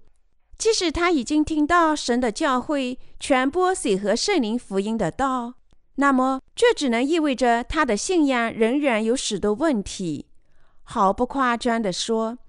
[0.57, 5.53] 即使他已经听到神的教会传播水和圣灵福音的道，
[6.01, 10.25] 那么这只能意味着他的信仰仍然有许多问题。
[10.81, 12.39] 毫不夸张地说，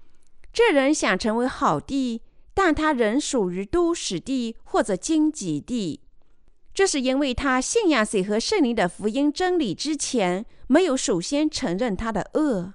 [0.51, 2.23] 这人想成为好地，
[2.55, 6.01] 但他仍属于都市地或者荆棘地。
[6.73, 12.73] 这是因为他信仰水和圣灵的福音真理之前，没有首先承认他的恶。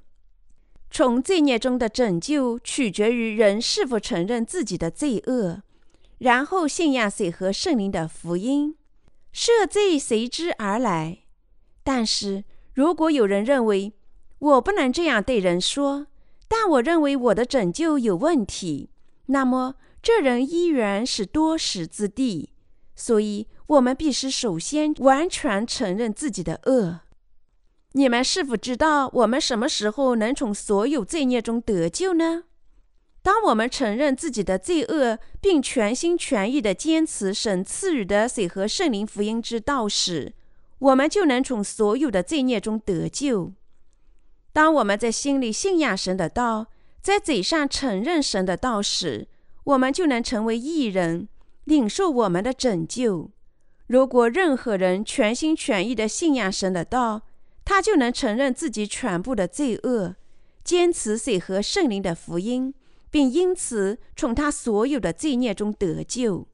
[0.93, 5.61] 从罪孽中的拯救取决于人是否承认自己的罪恶，
[6.19, 8.77] 然后信仰水和圣灵的福音，
[9.33, 11.25] 赦罪随之而来。
[11.83, 13.93] 但是如果有人认为
[14.39, 16.07] 我不能这样对人说，
[16.47, 18.91] 但我认为我的拯救有问题，
[19.27, 22.51] 那么这人依然是多识之地。
[22.95, 27.01] 所以，我们必须首先完全承认自己的恶。
[27.93, 32.45] 你们是否知道我们什么时候能从所有罪孽中得救呢？
[33.23, 40.33] 当我们承认自己的罪恶，并全心全意地坚持神赐予的水和圣灵福音之道时，
[40.79, 43.53] 我们就能从所有的罪孽中得救。
[44.53, 46.69] 当我们在心里信仰神的道，
[47.03, 49.29] 在嘴上承认神的道时，
[49.65, 51.29] 我们就能成为义人。
[51.65, 53.31] 领受我们的拯救。
[53.89, 57.21] 如果任何人全心全意地信仰神的道，
[57.63, 60.17] 他就能承认自己全部的罪恶，
[60.65, 62.73] 坚持水和圣灵的福音，
[63.11, 66.47] 并因此从他所有的罪孽中得救。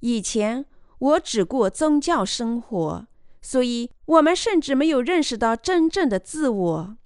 [0.00, 0.64] 以前
[0.98, 3.06] 我只过宗教生活，
[3.40, 6.96] 所以我们甚至没有认识到真正的自我。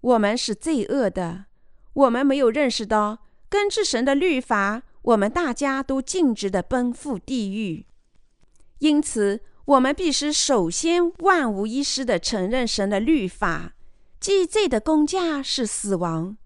[0.00, 1.46] 我们是罪恶的，
[1.92, 4.82] 我们没有认识到根治神的律法。
[5.02, 7.84] 我们大家都径直地奔赴地狱，
[8.78, 13.74] 因此我们必须首先万无一失地承认神的律法，
[14.18, 16.38] 即罪的公价是死亡。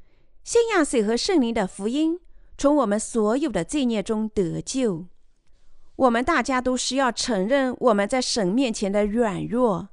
[0.48, 2.20] 信仰水和圣灵的福音，
[2.56, 5.04] 从我们所有的罪孽中得救。
[5.96, 9.90] 我们大家都需要承认我们在神面前的软弱。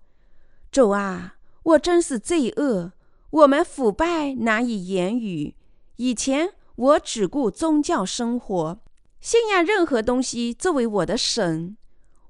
[0.72, 2.94] 主啊，我真是罪恶，
[3.32, 5.56] 我们腐败难以言语。
[5.98, 6.52] 以前。
[6.76, 8.80] 我只顾宗教生活，
[9.20, 11.76] 信仰任何东西作为我的神。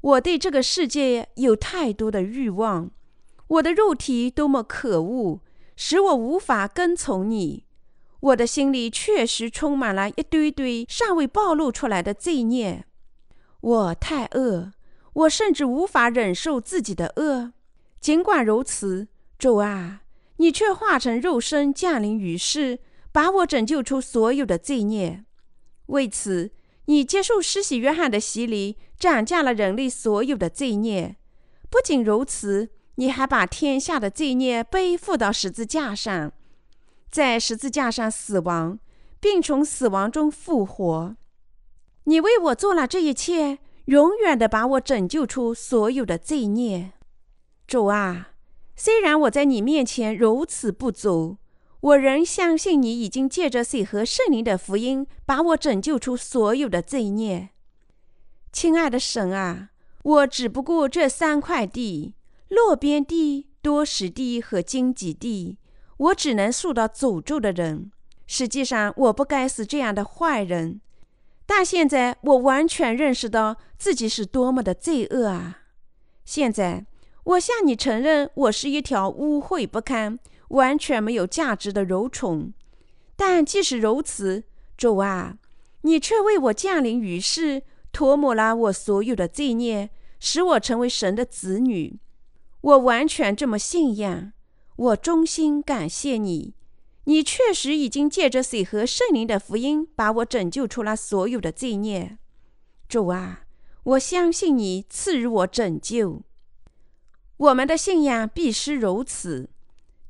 [0.02, 2.90] 我对这个世界有太多的欲望，
[3.48, 5.42] 我的肉体多么可恶，
[5.76, 7.64] 使我无法跟从你。
[8.19, 12.86] 我的心里确实充满了一堆堆尚未暴露出来的罪孽。
[13.62, 14.71] 我太恶，
[15.13, 17.54] 我甚至无法忍受自己的恶。
[17.99, 20.01] 尽管如此，主啊，
[20.38, 22.80] 你却化成肉身降临于世。
[23.12, 25.23] 把我拯救出所有的罪孽，
[25.86, 26.51] 为此，
[26.88, 31.15] 你接受施洗约翰的洗礼，斩价了人类所有的罪孽。
[31.69, 36.34] 不仅如此，你还把天下的罪孽背负到十字架上，
[37.15, 38.78] 在十字架上死亡，
[39.21, 41.15] 并从死亡中复活。
[42.04, 46.91] 你为我做了这一切，永远的把我拯救出所有的罪孽。
[47.65, 48.32] 主啊，
[48.75, 51.38] 虽然我在你面前如此不足。
[51.80, 57.51] 我仍相信你已经借着水和圣灵的福音，把我拯救出所有的罪孽。
[58.51, 59.69] 亲爱的神啊，
[60.04, 62.13] 我只不过这三块地：
[62.49, 65.58] 落边地、多石地和荆棘地。
[65.97, 67.91] 我只能受到诅咒的人。
[68.27, 70.81] 实际上，我不该是这样的坏人。
[71.45, 75.60] 但现在，我完全认识到自己是多么的罪恶啊！
[76.23, 76.85] 现在，
[77.23, 80.19] 我向你承认，我是一条污秽不堪。
[80.50, 82.54] 完全没有价值的蠕虫，
[83.15, 84.43] 但即使如此，
[84.77, 85.39] 主啊，
[85.81, 89.89] 你却为我降临于世，涂抹了我所有的罪孽，
[90.19, 92.00] 使我成为神的子女。
[92.62, 94.33] 我完全这么信仰，
[94.76, 96.54] 我衷心感谢你。
[97.06, 102.17] 你确实已经借着水和圣灵的福音，把我拯救出了所有的罪孽。
[102.90, 103.46] 主啊，
[103.84, 106.23] 我相信你赐予我拯救。
[107.38, 109.50] 我们的信仰必须如此。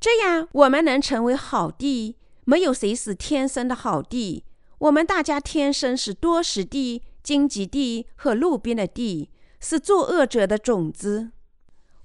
[0.00, 2.16] 这样，我们能成为好地。
[2.44, 4.44] 没有谁是天生的好地。
[4.78, 11.32] 我们大家天生是多石地、荆棘地和路边的地，是作恶者的种子。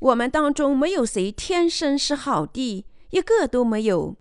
[0.02, 4.16] 我们当中没有谁天生是好地，一个都没有。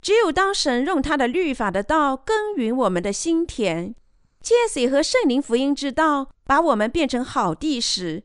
[0.00, 3.94] 只有当神用他的律法的道耕耘我们的心田，
[4.40, 8.24] 借水和圣灵福音之道把我们变成好地时，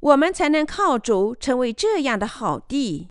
[0.00, 3.08] 我们才能靠主成为这样的好地。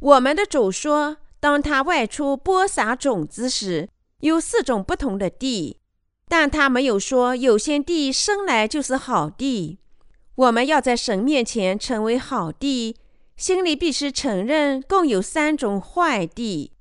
[0.00, 3.88] 我们的主说，当他外出播撒种子时，
[4.20, 5.80] 有四种不同的地，
[6.28, 9.80] 但他没有说有些地生来就是好地。
[10.36, 12.96] 我们要在神面前成为好地，
[13.36, 16.72] 心里必须承认共有三种坏地。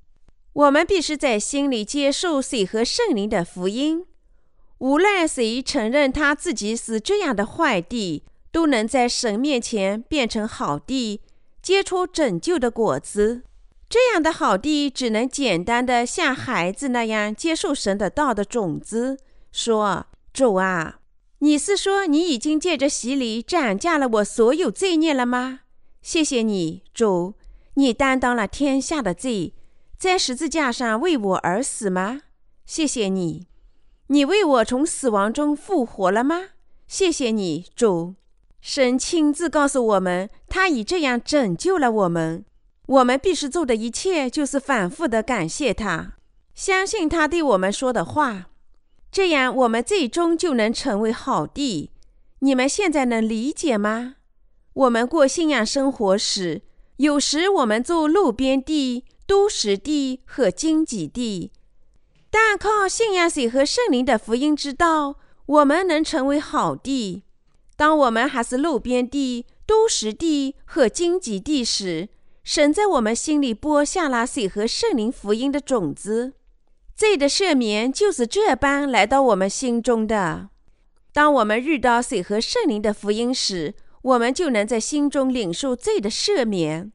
[0.54, 4.06] 我们必须在心里接受水和圣灵的福音。
[4.80, 11.22] 无论谁承认他自己是这样的坏地，都能在神面前变成好地。
[11.62, 13.42] 结出拯救的果子，
[13.90, 19.18] 这样的好地只能简单的像孩子那样接受神的道的种子。
[19.52, 21.00] 说：“主啊，
[21.40, 25.62] 你是说你已经借着洗礼斩价了我所有罪孽了吗？
[26.02, 27.34] 谢谢你，主，
[27.76, 29.54] 你担当了天下的罪，
[29.98, 32.22] 在十字架上为我而死吗？
[32.66, 33.48] 谢谢你，
[34.08, 36.50] 你为我从死亡中复活了吗？
[36.88, 38.16] 谢谢你，主。”
[38.62, 42.46] 神亲自告诉我们，他已这样拯救了我们。
[42.88, 46.14] 我们必须做的一切，就是反复的感谢他，
[46.56, 48.48] 相信他对我们说的话，
[49.16, 51.90] 这样我们最终就能成为好地。
[52.40, 54.16] 你们现在能理解吗？
[54.74, 56.64] 我们过信仰生活时，
[56.98, 61.54] 有时我们做路边地、都市地和经济地，
[62.30, 67.24] 但靠信仰水和圣灵的福音之道，我们能成为好地。
[67.78, 72.10] 当我们还是路边地、都市地和荆棘地时，
[72.44, 76.34] 神在我们心里播下了水和圣灵福音的种子。
[76.96, 80.50] 罪的赦免就是这般来到我们心中的。
[81.12, 86.94] 当我们遇到水和圣灵的福音时，我们就能在心中领受罪的赦免。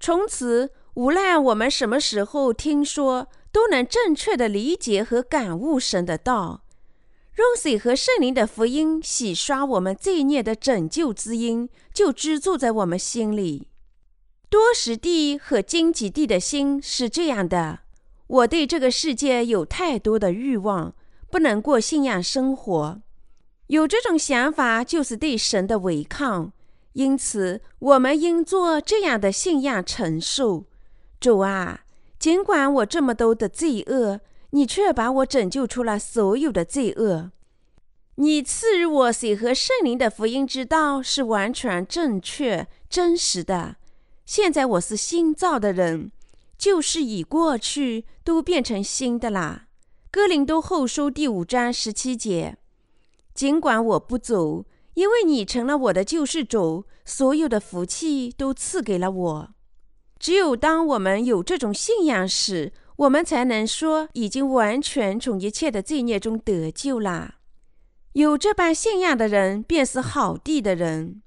[0.00, 6.64] 从此，无论我们什么时候听说，都能正确的理解和感悟神的道。
[7.36, 13.68] 用水和圣灵的福音洗刷我们罪孽的拯救之音，就居住在我们心里。
[14.48, 17.80] 多时地和荆棘地的心是这样的：
[18.30, 20.94] 我对这个世界有太多的欲望，
[21.30, 23.02] 不能过信仰生活。
[23.66, 26.52] 有这种想法，就是对神的违抗。
[26.94, 30.66] 因此，我们应做这样的信仰陈述：
[31.20, 31.80] 主啊，
[32.18, 34.20] 尽管我这么多的罪恶。
[34.52, 37.30] 你却把我拯救出了所有的罪恶。
[38.16, 43.76] 你赐予我水和圣灵的福音之道是完全正确、真实的。
[44.26, 46.10] 现在我是新造的人，
[46.60, 49.68] 旧事已过去，都变成新的啦。
[50.10, 52.58] 哥林多后书第五章十七节。
[53.32, 59.54] 尽管我不走，因为你成了我的救世主，所有的福气都赐给了我。
[60.18, 67.36] 只有当我们有这种信仰时，我们才能说已经完全从一切的罪孽中得救啦。
[68.12, 71.22] 有这般信仰的人，便是好地的人。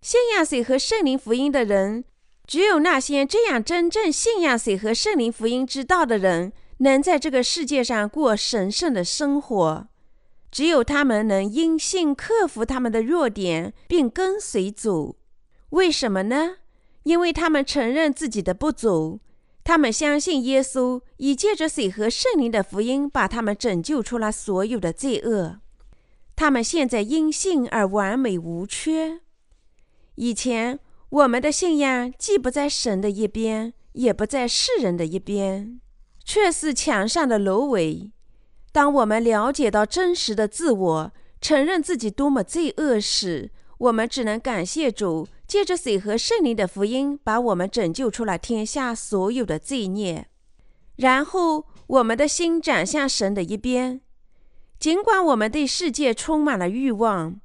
[0.00, 2.04] 信仰水和圣灵福音的人，
[2.52, 9.88] 只有那些这样真正信仰水和圣灵福音之道的人，能在这个世界上过神圣的生活。
[10.50, 15.16] 只有他们能因信克服他们的弱点，并跟随主。
[15.70, 16.56] 为什么呢？
[17.04, 19.20] 因为他们承认自己的不足。
[19.64, 25.60] 他们相信耶稣已借着水和圣灵的福音把他们拯救出了所有的罪恶。
[26.36, 29.20] 他们现在因信而完美无缺。
[30.16, 30.78] 以前
[31.12, 35.78] 我们的信仰既不在神的一边，也不在世人的一边，
[36.24, 38.10] 却是墙上的芦苇。
[38.72, 45.28] 当我们了解到真实的自我，承认自己多么罪恶时，我们只能感谢主。
[45.46, 50.26] 借着水和圣灵的福音，把我们拯救出了天下所有的罪孽。
[50.96, 54.00] 然后，我们的心转向神的一边。
[54.78, 57.38] 尽管我们对世界充满了欲望，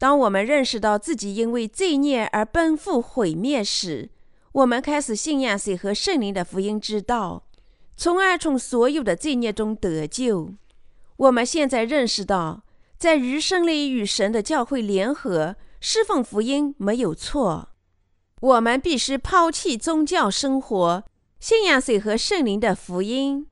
[0.00, 4.08] 当我们认识到自己因为罪孽而奔赴毁灭时，
[4.52, 7.44] 我们开始信仰水和圣灵的福音之道，
[7.98, 10.54] 从而从所有的罪孽中得救。
[11.18, 12.62] 我们现在认识到，
[12.96, 15.56] 在余生里与神的教会联合。
[15.82, 17.68] 侍奉福音没有错，
[18.40, 21.04] 我们必须抛弃宗教生活，
[21.38, 23.46] 信仰水和圣灵的福音。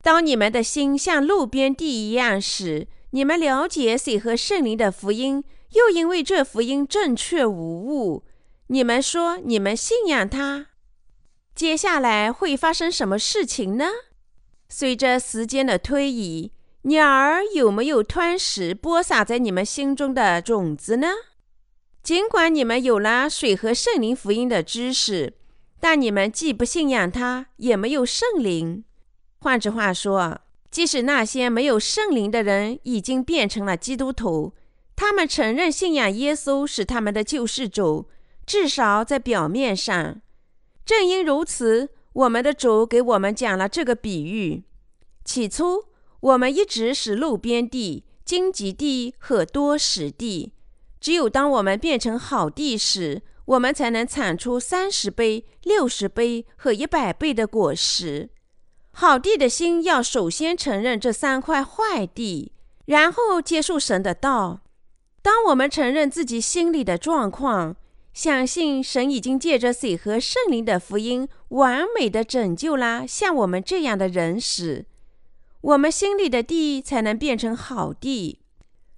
[0.00, 5.42] 当你们的心像路边地一样时，你们了解水和圣灵的福音，
[5.72, 8.24] 又因为这福音正确无误，
[8.68, 10.68] 你们说你们信仰它。
[11.54, 13.86] 接下来会发生什么事情呢？
[14.68, 16.52] 随着时间的推移，
[16.82, 21.08] 鸟儿有没有吞食播撒在你们心中的种子呢？
[22.02, 25.34] 尽管你们有了水和圣灵福音的知识，
[25.80, 28.84] 但你们既不信仰他，也没有圣灵。
[29.40, 30.40] 换句话说，
[30.70, 34.54] 即使那些没有圣灵的人已经变成了基督徒，
[35.00, 38.08] 他们承认信仰耶稣是他们的救世主，
[38.44, 40.20] 至少在表面上。
[40.84, 44.64] 正因如此，我们的主给我们讲了这个比喻：
[45.24, 45.84] 起初，
[46.18, 50.52] 我们一直是路边地、荆棘地和多石地。
[51.00, 58.30] 只有当我们变成好地时，我们才能产出三十倍、六十倍和一百倍的果实。
[58.90, 62.50] 好地的心要首先承认这三块坏地，
[62.86, 64.62] 然后接受神的道。
[65.28, 67.76] 当我们承认自己心里的状况，
[68.14, 74.86] 相信神已经借着水和圣灵的福音完美的拯救了像我们这样的人时，
[75.60, 78.38] 我们心里的地才能变成好地。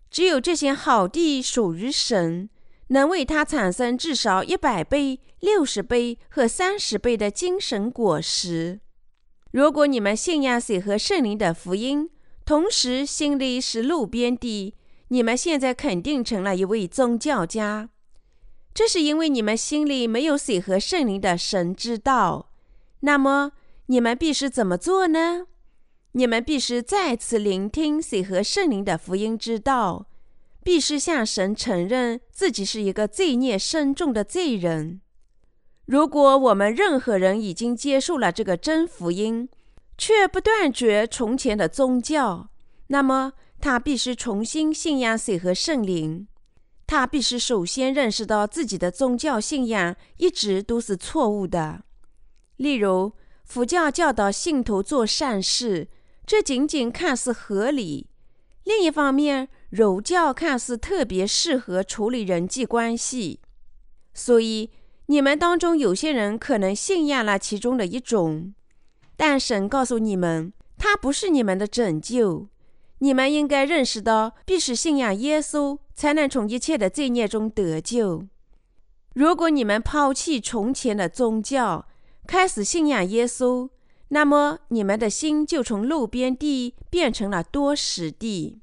[0.08, 2.48] 只有这些好地属于神，
[2.90, 8.78] 能为他产生至少一百倍、六十倍和三十倍的精神果实。
[9.50, 12.08] 如果你们信仰水和圣灵的福音，
[12.44, 14.76] 同时心里是路边地。
[15.12, 17.88] 你们现在肯定成了一位宗教家，
[18.72, 22.52] 这是因为你们心里没有水和圣灵的神之道。
[23.00, 23.50] 那么
[23.86, 25.48] 你们必须怎么做呢？
[26.12, 30.06] 你们必须再次聆听水和圣灵的福音之道，
[30.62, 35.00] 必须向神承认自己是一个罪孽深重的罪人。
[35.86, 39.48] 如果我们任何人已经接受了这个真福音，
[39.98, 42.50] 却不断绝从前的宗教，
[42.86, 43.32] 那么。
[43.60, 46.26] 他必须重新信仰水和圣灵。
[46.86, 51.84] 他必须首先认识到自己的宗教信仰一直都是错误的。
[52.56, 53.12] 例如，
[53.44, 55.88] 佛教教导信徒做善事，
[56.26, 58.06] 这仅仅看似合理；
[58.64, 63.40] 另一方面，儒教看似特别适合处理人际关系。
[64.12, 64.70] 所以，
[65.06, 68.52] 你们当中有些人可能信仰了其中的一种，
[69.16, 72.48] 但神告诉你们，它不是你们的拯救。
[73.00, 78.24] 你们应该认识到，必须信仰耶稣，才能从一切的罪孽中得救。
[79.14, 81.86] 如果你们抛弃从前的宗教，
[82.26, 83.68] 开始信仰耶稣，
[84.08, 88.60] 那么你们的心就从路边地变成了多石地。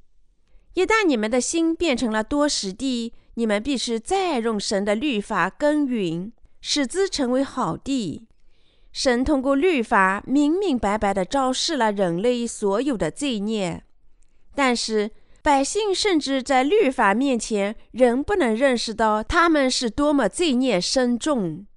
[0.75, 6.31] 一旦你们的心变成了多石地，你们必须再用神的律法耕耘，
[6.61, 8.27] 使之成为好地。
[8.91, 13.83] 神通过律法明明白白地昭示了人类所有的罪孽。
[14.57, 15.11] 但是
[15.43, 21.67] 百姓甚至在律法面前仍不能认识到他们是多么罪孽深重。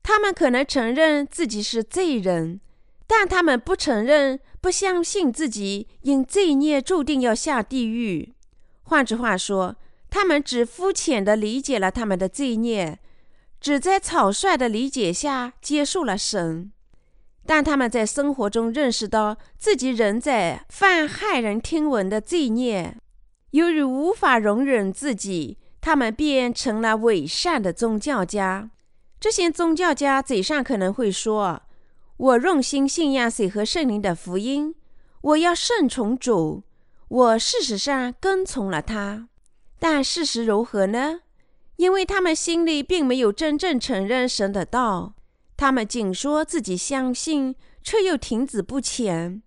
[0.00, 2.60] 他们可能承认自己是罪人，
[3.08, 8.32] 但他们不承认、不相信自己因罪孽注定要下地狱。
[8.84, 9.74] 换句话说，
[10.08, 13.00] 他们只肤浅地理解了他们的罪孽，
[13.60, 16.70] 只在草率的理解下接受了神。
[17.52, 22.96] 但他们在生活中认识到自己仍在犯骇人听闻的罪孽，
[23.50, 28.70] 由于无法容忍自己，他们便成了伪善的宗教家。
[29.18, 31.62] 这些宗教家嘴上可能会说
[32.18, 34.72] ：“我用心信仰水和圣灵的福音，
[35.20, 36.62] 我要顺从主，
[37.08, 39.26] 我事实上跟从了他。”
[39.80, 41.22] 但事实如何呢？
[41.74, 45.14] 因为他们心里并没有真正承认神的道。
[45.60, 49.42] 他们仅说自己相信，却又停止不前，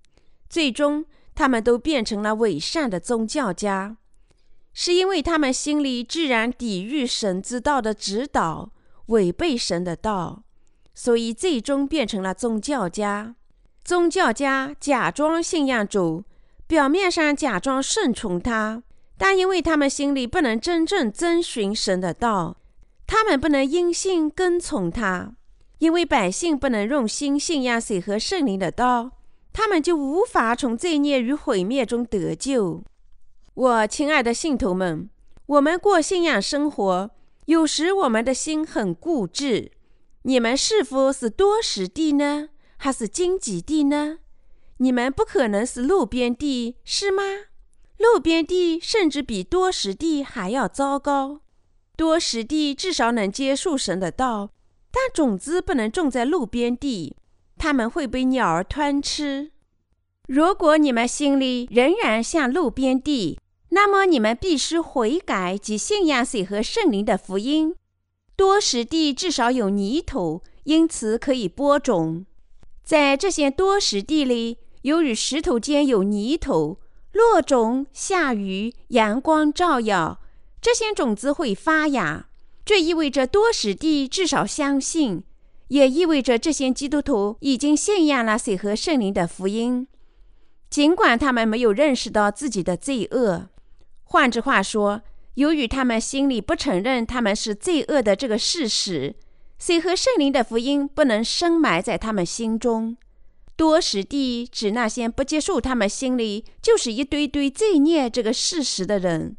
[0.47, 3.97] 最终他们都变成了伪善的宗教家，
[4.73, 8.69] 是因为他们心里自然抵御神之道的指导，
[9.07, 10.43] 违背神的道，
[10.93, 13.35] 所以最终变成了宗教家。
[13.83, 16.23] 宗教家假装信仰主，
[16.67, 18.83] 表面上假装顺从他，
[19.17, 22.57] 但因为他们心里不能真正遵循神的道，
[23.07, 25.37] 他们不能因信跟从他。
[25.83, 29.11] 因为百姓不能用心信仰水和圣灵的道，
[29.51, 32.81] 他们就无法从罪孽与毁灭中得救。
[33.53, 35.09] 我亲爱的信徒们，
[35.45, 37.11] 我们过信仰生活，
[37.47, 39.73] 有时我们的心很固执。
[40.21, 44.19] 你们是否是多石地呢，还是荆棘地呢？
[44.77, 47.23] 你们不可能是路边地，是吗？
[47.97, 51.41] 路边地甚至比多石地还要糟糕。
[51.97, 54.51] 多石地至少能接受神的道。
[54.95, 57.17] 但种子不能种在路边地，
[57.57, 59.51] 它们会被鸟儿吞吃。
[60.27, 63.39] 如果你们心里仍然像路边地，
[63.69, 67.73] 那么你们必须悔改及信仰水和圣灵的福音。
[68.35, 72.25] 多石地至少有泥土，因此可以播种。
[72.83, 76.77] 在这些多石地里，由于石头间有泥土，
[77.13, 80.19] 落种、下雨、阳光照耀，
[80.61, 82.27] 这些种子会发芽。
[82.65, 85.23] 这意味着多史地至少相信，
[85.67, 89.87] 也意味着这些基督徒已经信仰了水和圣灵的福音，
[90.69, 93.49] 尽管他们没有认识到自己的罪恶。
[94.03, 95.01] 换句话说，
[95.33, 99.15] 由于他们心里不承认他们是罪恶的这个事实，
[99.59, 102.95] 水和圣灵的福音不能深埋在他们心中。
[103.55, 109.35] 多时地指那些不接受他们心里就是一堆堆罪孽这个事实的人，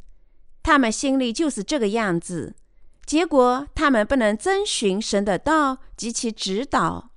[0.62, 2.54] 他们心里就是这个样子。
[3.04, 7.10] 结果他们不能遵循神的道及其指导，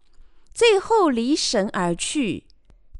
[0.54, 2.46] 最后离神而去。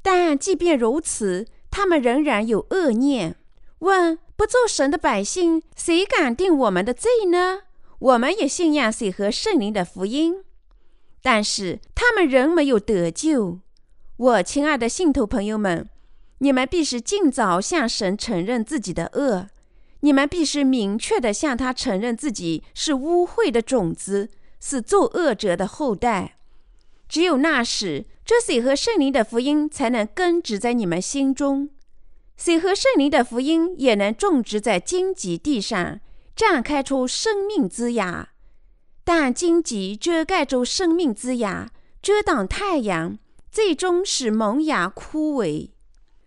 [0.00, 3.36] 但即便如此，他们仍然有恶念。
[3.80, 7.60] 问：不做神的百姓，谁敢定我们的罪呢？
[7.98, 10.44] 我们也信仰水和圣灵的福音，
[11.20, 13.58] 但是他们仍没有得救。
[14.16, 15.88] 我亲爱的信徒朋友们，
[16.38, 19.48] 你们必须尽早向神承认自己的恶。
[20.00, 24.30] 你们必须明确地向他承认自己是污秽的种子，
[24.60, 26.38] 是作恶者的后代。
[27.08, 31.70] 只有那时，这水和圣灵的福音才能根植在你们心中。
[32.36, 35.98] 水和圣灵的福音也能种植在荆棘地上，
[36.36, 38.28] 绽开出生命之芽。
[39.02, 43.18] 但荆棘遮盖住生命之芽，遮挡太阳，
[43.50, 45.70] 最终使萌芽枯萎。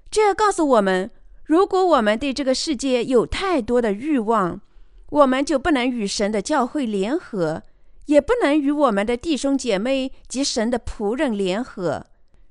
[0.09, 1.11] 这告诉我们。
[1.51, 4.61] 如果我们对这个世界有太多的欲望，
[5.09, 7.63] 我们就不能与神的教会联合，
[8.05, 12.05] 也不能与我们的弟兄姐妹及神的仆人联合。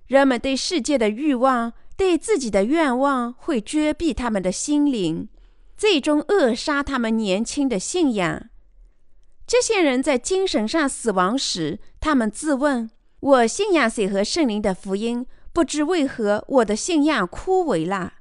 [0.08, 5.30] 人们对世界的欲望、对自己的愿望，会遮蔽他们的心灵，
[5.78, 8.50] 最终扼杀他们年轻的信仰。
[9.46, 12.90] 这些人在精神上死亡时，他们自问
[13.20, 15.24] ：“我信仰谁和圣灵的福音？
[15.54, 18.16] 不知为何我的信仰枯萎了。”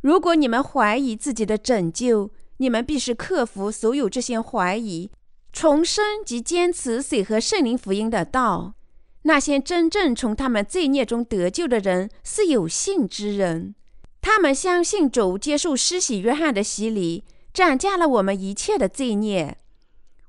[0.00, 5.10] 如果你们怀疑自己的拯救，你们必须克服所有这些怀疑，
[5.52, 8.74] 重生及坚持水和圣灵福音的道。
[9.22, 13.74] 那些真正从他们罪孽中得救的人是有信之人，
[14.22, 19.58] 他们相信主接受施洗约翰的洗礼，斩价了我们一切的罪孽。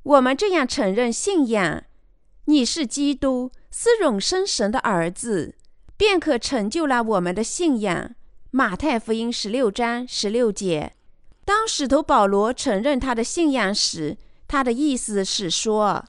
[0.04, 1.84] 我们这样承认信仰：
[2.46, 5.56] 你是基督，是永生神的儿子，
[5.96, 8.16] 便可成就了我们的信仰。
[8.54, 10.94] 马太福音十六章十六节，
[11.46, 16.04] 当使徒保罗承认他的信仰时，他的意思是说：“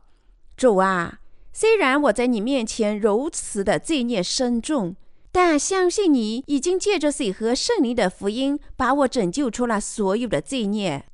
[0.56, 1.20] 主啊，
[1.52, 4.96] 虽然我在你面前如此的罪孽深重，
[5.30, 11.04] 但相信你已经借着水和圣灵的福音，把我拯救出了所有的罪孽。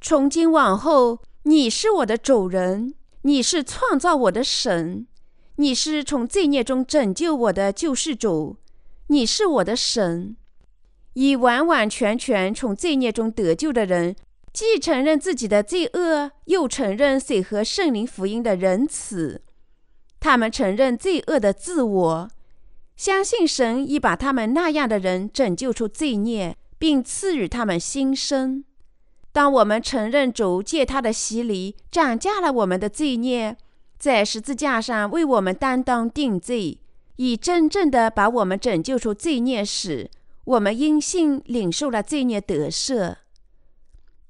[0.00, 5.06] 从今往后，你是我的主人，你是创造我的神，
[5.56, 8.56] 你是从罪孽中拯救我的救世主，
[9.08, 10.34] 你是我的神。”
[11.18, 14.14] 以完完全全从罪孽中得救的人，
[14.52, 19.42] 既承认自己的罪恶，又承认水和圣灵福音的仁慈。
[20.20, 22.30] 他们承认罪恶的自我，
[22.96, 28.62] 相信神已把他们那样的人拯救出罪孽，并赐予他们新生。
[29.32, 33.56] 当我们承认主借他的洗礼涨价了我们的罪孽，
[33.98, 36.78] 在十字架上为我们担当定罪，
[37.16, 40.08] 以真正的把我们拯救出罪孽时，
[40.48, 43.16] 我们因信领受了罪孽得赦。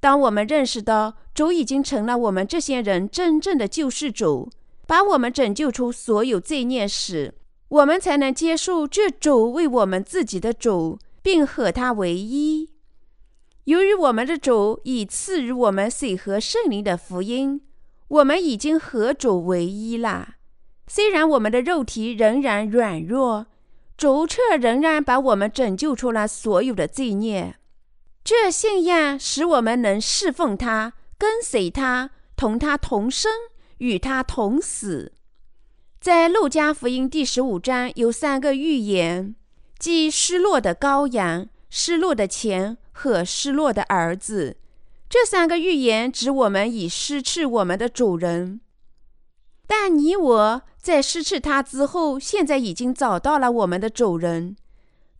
[0.00, 4.50] 当我们认识到主已经成了我们这些人真正的救世主，
[4.84, 7.34] 把我们拯救出所有罪孽时，
[7.68, 12.68] 我们才能接受这主为我们自己的主，并和他为一。
[13.64, 17.60] 由于我们的主已赐予我们水和圣灵的福音，
[18.08, 20.34] 我们已经和主为一了。
[20.88, 23.46] 虽然我们的肉体仍然软弱。
[23.98, 27.56] 主却仍然把我们拯救出了所有的罪孽。
[28.22, 33.32] 这信仰使我们能侍奉他，跟随他，同他同生，
[33.78, 35.12] 与他同死。
[36.00, 39.34] 在路加福音第十五章有三个预言，
[39.80, 44.58] 即失落的羔羊、失落的钱和失落的儿子。
[45.08, 48.60] 这三个预言指我们已失去我们的主人。
[49.66, 54.56] 但你我在失去他之后，现在已经找到了我们的主人。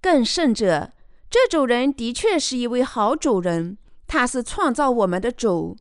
[0.01, 0.93] 更甚者，
[1.29, 5.77] 这主人的确是一位好主人，他是创造我们的主。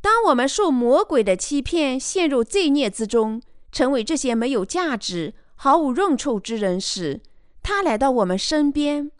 [0.00, 7.20] 当我们受魔鬼的欺骗，陷入罪孽之中，成为这些没有价值、毫无用处之人时，
[7.60, 9.10] 他来到我们身边，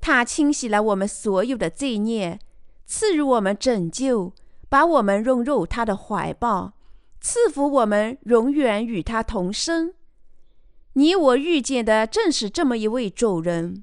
[0.00, 2.40] 他清洗了我们所有的罪孽，
[2.86, 4.32] 赐予我们拯救，
[4.68, 6.72] 把我们融入他的怀抱。
[7.26, 9.94] 赐福我们永远与他同生。
[10.92, 13.82] 你我遇见的正是这么一位主人。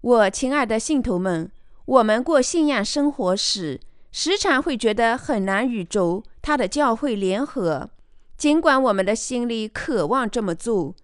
[0.00, 1.52] 我亲爱的信徒们，
[1.84, 3.78] 我们过信仰生活时，
[4.10, 7.90] 时常会觉得很难与主他的教会联合，
[8.38, 10.94] 尽管我们的心里渴望这么做。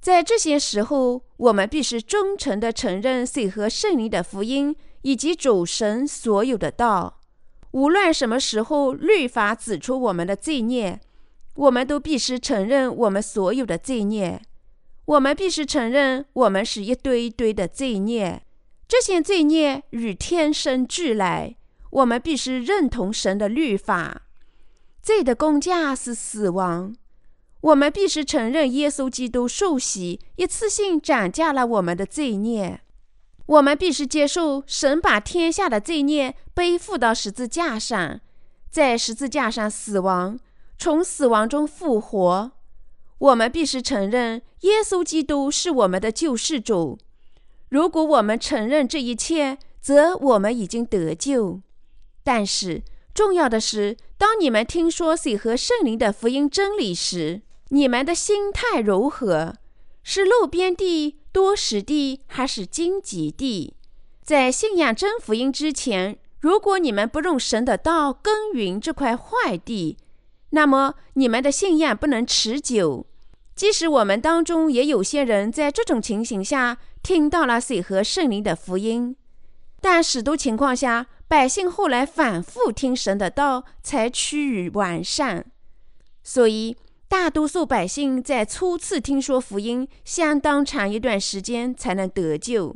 [0.00, 7.22] 在这些时候，我们必须忠诚地承认水和圣灵的福音以及主神所有的道。
[7.74, 11.00] 无论什么时候律法指出我们的罪孽，
[11.56, 14.40] 我们都必须承认我们所有的罪孽。
[15.06, 18.42] 我们必须承认我们是一堆一堆的罪孽，
[18.86, 21.56] 这些罪孽与天生俱来。
[21.90, 24.22] 我们必须认同神的律法。
[25.02, 26.94] 罪的公价是死亡。
[27.60, 32.82] 我们必须承认耶稣基督受洗，一次性斩价了我们的罪孽。
[33.46, 38.20] 我们必须接受神把天下的罪孽背负到十字架上，
[38.70, 40.38] 在十字架上死亡，
[40.78, 42.52] 从死亡中复活。
[43.18, 46.98] 我们必须承认耶稣基督是我们的救世主。
[47.68, 51.60] 如果我们承认这一切，则我们已经得救。
[52.22, 52.82] 但是，
[53.12, 59.54] 重要的是，当你们听说水和圣灵的福音真理时，你们的心态如何？
[60.02, 63.74] 是路边地、多石地，还是荆棘地？
[64.22, 69.96] 在信仰真福音之前，如果你们不用神的道耕耘这块坏地，
[70.50, 73.04] 那么你们的信仰不能持久。
[73.56, 79.16] 即使我们当中也有些人在这种情形下听到了水和圣灵的福音，
[79.80, 85.44] 但许多情况下，百姓后来反复听神的道才趋于完善。
[86.22, 86.76] 所以。
[87.16, 92.74] 大多数百姓在初次听说福音，相当长一段时间才能得救。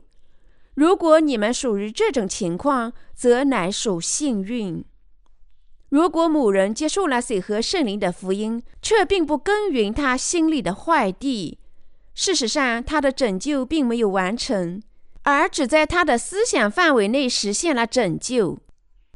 [0.75, 4.85] 如果你们属于这种情况，则乃属幸运。
[5.89, 11.59] 如果某人接受了水和圣灵的福音，却并不耕耘他心里的坏地，
[12.15, 14.81] 事实上他的拯救并没有完成，
[15.25, 18.61] 而只在他的思想范围内实现了拯救。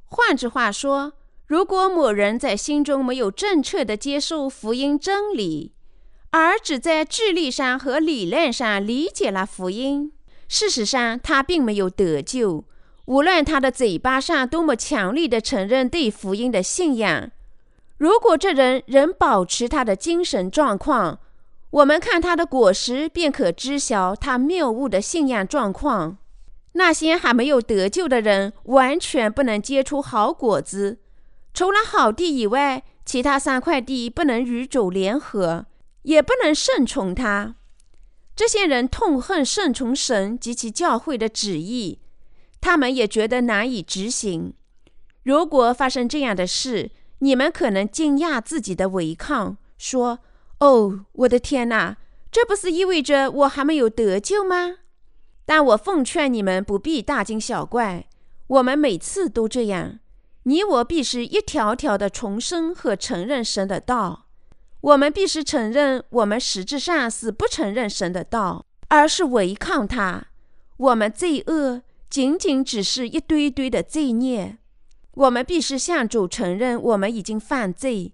[0.04, 1.12] 换句话说。
[1.52, 5.74] 如果某人在心中没有正确的接受福音真理，
[6.30, 10.12] 而只在智力上和理论上理解了福音，
[10.48, 12.64] 事实上他并没有得救。
[13.04, 17.30] 无论他的嘴巴上多么强烈的承认对福音的信仰，
[17.98, 21.18] 如果这人仍保持他的精神状况，
[21.68, 26.16] 我们看他的果实便可知晓他谬误的信仰状况。
[26.72, 31.00] 那些还没有得救的人，完全不能结出好果子。
[31.54, 35.66] 除了好地以外，其他三块地不能与主联合，
[36.02, 37.56] 也不能顺从他。
[38.34, 41.98] 这些人痛恨顺从神及其教会的旨意，
[42.60, 44.54] 他们也觉得难以执行。
[45.24, 50.20] 如果发生这样的事，你们可能惊讶自己的违抗，说
[50.58, 51.98] ：“哦，我的天哪，
[52.30, 54.78] 这不是意味着我还没有得救吗？”
[55.44, 58.06] 但我奉劝你们不必大惊小怪，
[58.46, 59.98] 我们每次都这样。
[60.44, 64.26] 你我必须一条条的重生和承认神的道。
[64.80, 70.26] 我们必须承认，我们实质上是不承认神的道，而是违抗他。
[70.76, 74.58] 我们罪恶仅仅只是一堆堆的罪孽。
[75.14, 78.12] 我们必须向主承认我们已经犯罪，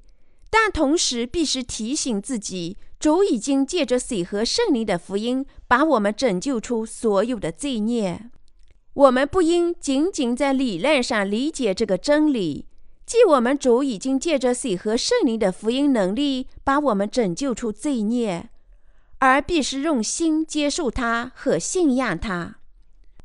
[0.51, 8.29] 但同时必须提醒自己，主已经借着水和圣灵的福音，把我们拯救出所有的罪孽。
[8.99, 12.67] 我们不应仅仅在理论上理解这个真理，
[13.07, 18.51] 即我们主已经借着水和圣灵的福音能力把我们拯救出罪孽，
[19.21, 22.57] 而必须用心接受它和信仰它。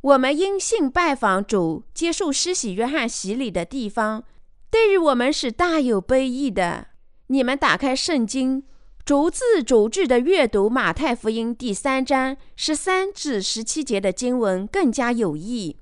[0.01, 4.23] 我们因信拜访主、接受施洗约翰洗礼的地方，
[4.69, 6.89] 对于我们是大有裨益的。
[7.27, 8.63] 你们打开圣经。
[9.05, 15.75] 逐字逐句的阅读马太福音第三章十三至十七节的经文更加有益。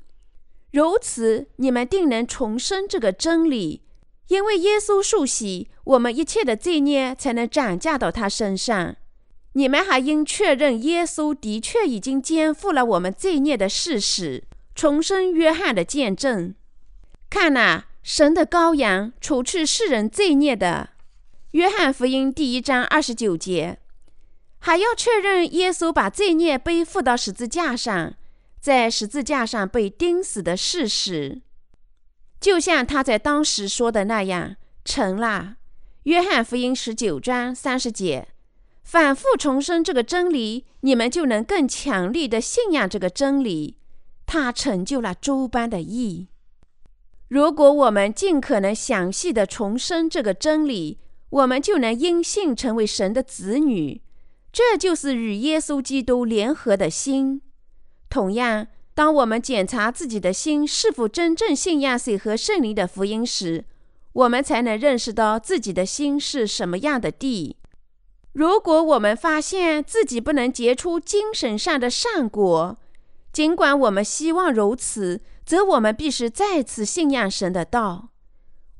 [0.71, 3.83] 如此，你们定能重生这个真理，
[4.29, 8.95] 因为耶稣受洗，我们一切的罪孽才能转嫁到他身上。
[9.53, 16.55] 你们还应确认耶稣的确已经肩负了我们罪孽的事实，重生约翰的见证。
[17.29, 20.89] 看呐，神的羔羊，除去世人罪孽的。
[21.51, 23.77] 约翰福音第一章二十九节，
[24.59, 28.13] 还要确认耶稣把罪孽背负到十字架上，
[28.61, 31.41] 在十字架上被钉死的事实，
[32.39, 35.57] 就像他在当时说的那样，成了。
[36.03, 38.29] 约翰福音十九章三十节，
[38.81, 43.75] 反复重申这个真理，你们就能更强烈的信仰这个真理，
[44.25, 46.29] 它成就了诸般的义。
[47.27, 50.99] 如果我们尽可能详细的重申这个真理。
[51.31, 54.01] 我们就能因信成为神的子女，
[54.53, 57.41] 这就是与耶稣基督联合的心。
[58.09, 63.63] 同样，当我们检查自己的心是否真正信仰水和圣灵的福音时，
[64.11, 67.55] 我们才能认识到自己的心是什么样的地。
[68.33, 72.77] 如果我们发现自己不能结出精神上的善果，
[73.31, 78.09] 尽管我们希望如此，则我们必须再次信仰神的道。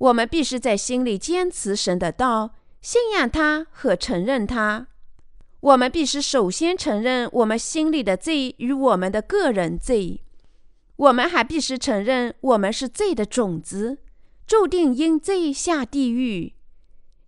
[0.02, 4.88] 我们必须在心里坚持神的道，信仰他和承认他。
[5.60, 10.24] 我们必须首先承认我们心里的罪与我们的个人罪。
[10.96, 14.00] 我们还必须承认我们是罪的种子，
[14.48, 16.56] 注定因罪下地狱。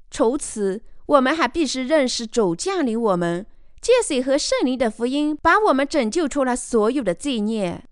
[0.09, 3.45] 除此，我们还必须认识主降临我们，
[3.79, 7.83] 借水和圣灵的福音，把我们拯救出了所有的罪孽。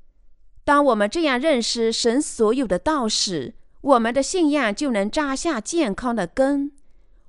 [0.63, 6.71] 当我们这样认识神所有的道时，我们的信仰就能扎下健康的根，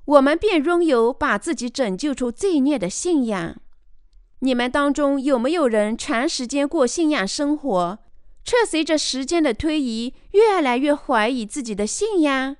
[0.04, 3.56] 我们便拥有把自己拯救出罪孽的信仰。
[4.40, 7.98] 你们当中有没有人长时间过信仰生活，
[8.44, 12.56] 却随着时间的推移越来越怀疑自己的信仰？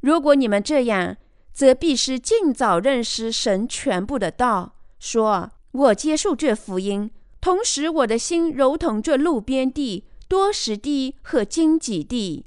[0.00, 1.16] 如果你们这样，
[1.52, 7.10] 则必须尽早认识神全部的道，说：“我接受这福音，
[7.40, 12.44] 同时我的心如同这路边地、多石地和荆棘地。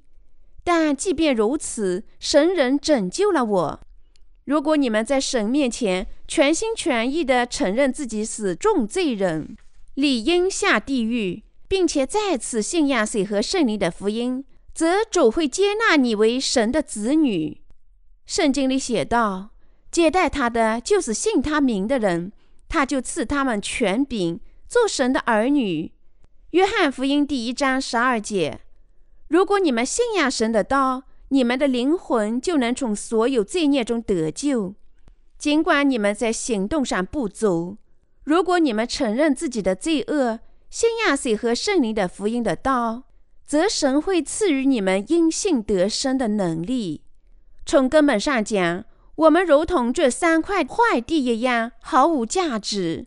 [0.63, 3.79] 但即便如此，神人拯救了我。
[4.45, 9.55] 如果你们在神面前全心全意地承认自己是重罪人，
[9.93, 14.43] 理应下地狱，并且再次信仰水和圣灵的福音，
[14.73, 17.61] 则主会接纳你为神的子女。”
[18.25, 19.51] 圣经里写道
[19.91, 22.31] ：“接待他的就是信他名的人，
[22.67, 25.91] 他就赐他们权柄，做神的儿女。”
[26.51, 28.61] 约翰福音第一章十二节。
[29.29, 34.73] 如果你们信仰神的道，你们的灵魂就能从所有罪孽中得救。
[35.37, 37.77] 尽管你们在行动上不足，
[38.23, 43.03] 如果你们承认自己的罪恶，信仰水和圣灵的福音的道，
[43.45, 47.03] 则神会赐予你们因信得生的能力。
[47.65, 48.83] 从根本上讲，
[49.15, 53.05] 我们如同这三块坏地一样毫无价值，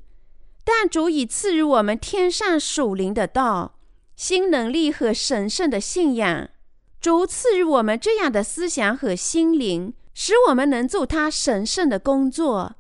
[0.65, 3.75] 但足以赐予我们天上属灵的道、
[4.23, 6.49] 新能力和神圣的信仰。
[7.01, 12.77] 主赐予我们这样的思想和心灵，使我们能做他神圣的工作，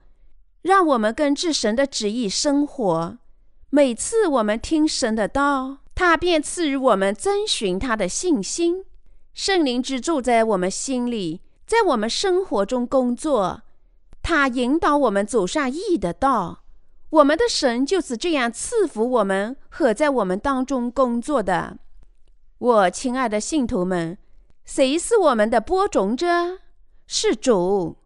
[0.62, 3.18] 让我们根据神的旨意生活。
[3.70, 8.84] 每次我们听神的道，他便赐予我们遵循他的信心。
[9.34, 11.40] 圣灵居住在我们心里。
[11.66, 13.62] 在我们生活中工作，
[14.22, 16.61] 他引导我们走上义的道。
[17.12, 21.76] 我们的神就是这样赐福我们和在我们当中工作的。
[22.56, 24.16] 我亲爱的信徒们，
[24.64, 26.60] 谁是我们的播种者？
[27.06, 27.98] 是主。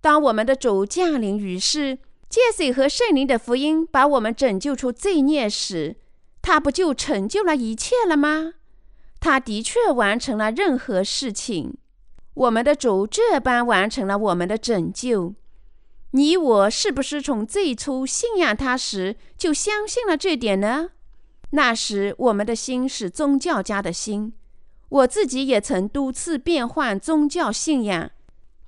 [0.00, 1.98] 当我们的主降临于世，
[2.30, 5.96] 借水和圣灵的福音把我们拯救出罪孽时，
[6.40, 8.54] 他不就成就了一切了吗？
[9.20, 11.76] 他的确完成了任何事情。
[12.32, 15.34] 我们的主这般完成了我们的拯救，
[16.14, 20.90] 你我是不是从最初信仰他时就相信了这点呢？
[21.50, 24.32] 那时我们的心是宗教家的心，
[24.90, 28.12] 我自己也曾多次变换宗教信仰。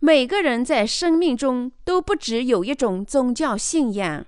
[0.00, 4.26] 每个人在生命中都不只有一种宗教信仰，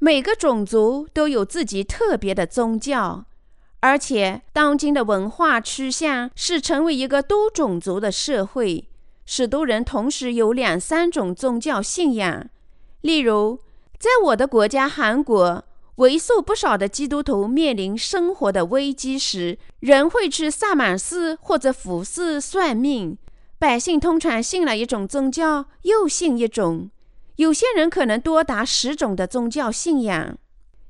[0.00, 3.26] 每个种族都有自己特别的宗教。
[3.78, 8.88] 而且，当今的文化趋向是成为一个多种族的社会，
[9.24, 12.48] 使多人同时有两三种宗教信仰。
[13.06, 13.60] 例如，
[14.00, 23.16] 在我的国家韩国，为数不少的基督徒面临生活的危机时，仍会去萨满寺或者佛寺算命。
[23.60, 26.90] 百姓通常信了一种宗教，又信一种，
[27.36, 30.36] 有些人可能多达十种的宗教信仰。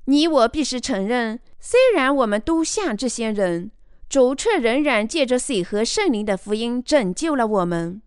[0.06, 1.38] 你我必须承认。
[1.60, 3.70] 虽然我们都像这些人，
[4.08, 8.00] 主却仍然借着水和圣灵的福音拯救了我们。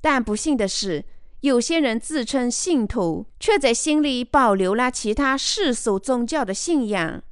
[0.00, 1.04] 但不幸的是，
[1.44, 7.22] 有些人自称信徒，却在心里保留了其他世俗宗教的信仰。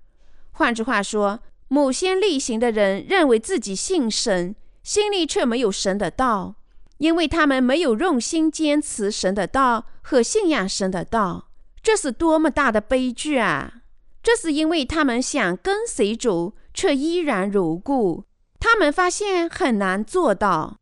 [0.50, 6.56] 换句话说，某些例行的人认为自己信神，心里却没有神的道，
[6.98, 11.48] 因为他们没有用心坚持神的道和信仰神的道。
[11.82, 13.76] 这是多么大的悲剧啊！
[14.22, 18.24] 这是因为他们想跟随主，却依然如故。
[18.60, 20.76] 他们发现很难做到。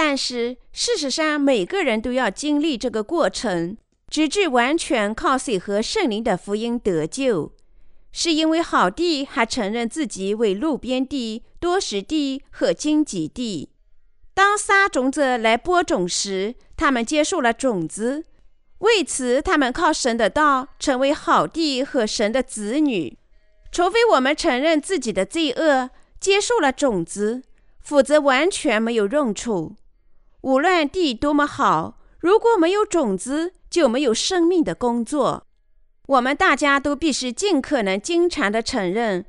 [0.00, 3.76] 但是事实上，每个人都要经历这个过程，
[4.08, 7.52] 直至完全靠水和圣灵的福音得救。
[8.12, 13.70] 是因为好地还承认自己为路边地、多石地和荆棘地。
[14.34, 18.24] 当撒种者来播种时，他们接受了种子。
[18.78, 23.18] 为此，他们靠神的道成为好地和神的子女。
[23.72, 25.90] 除非我们承认自己的罪恶，
[26.20, 27.42] 接受了种子，
[27.80, 29.74] 否则完全没有用处。
[30.42, 35.44] 无论地多么好，如果没有种子，就没有生命的工作。
[36.06, 39.26] 我们大家都必须尽可能经常的承认：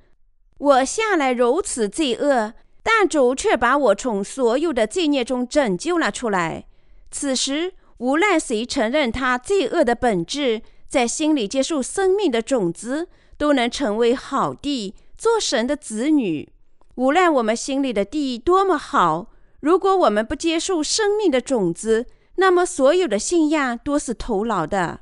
[0.58, 2.54] 我向来如此罪恶，
[2.84, 6.66] 但主却把我从所有的罪孽中拯救了出来。
[7.12, 16.48] 此时，无论谁承认他罪恶的本质，在心里接受生命的种子，都能成为好地，做神的子女。
[16.96, 22.06] 无论我们心里的地多么好，如果我们不接受生命的种子，
[22.36, 25.02] 那么所有的信仰都是徒劳的。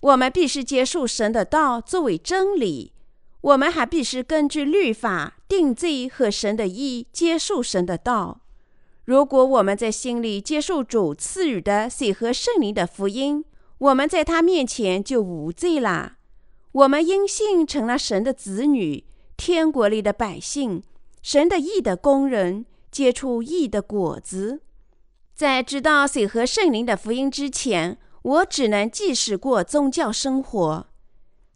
[0.00, 2.92] 我们必须接受神的道作为真理。
[3.40, 8.40] 我们还必须根据律法定罪和神的意接受神的道。
[9.04, 13.44] 如果我们在心里接受主赐予的水和圣灵的福音，
[13.78, 16.14] 我们在他面前就无罪了。
[16.72, 19.04] 我们因信成了神的子女，
[19.36, 20.82] 天国里的百姓，
[21.22, 22.66] 神的义的工人，
[22.96, 24.62] 结出义的果子。
[25.34, 30.86] 在知道水和圣灵的福音之前，我只能继续过宗教生活。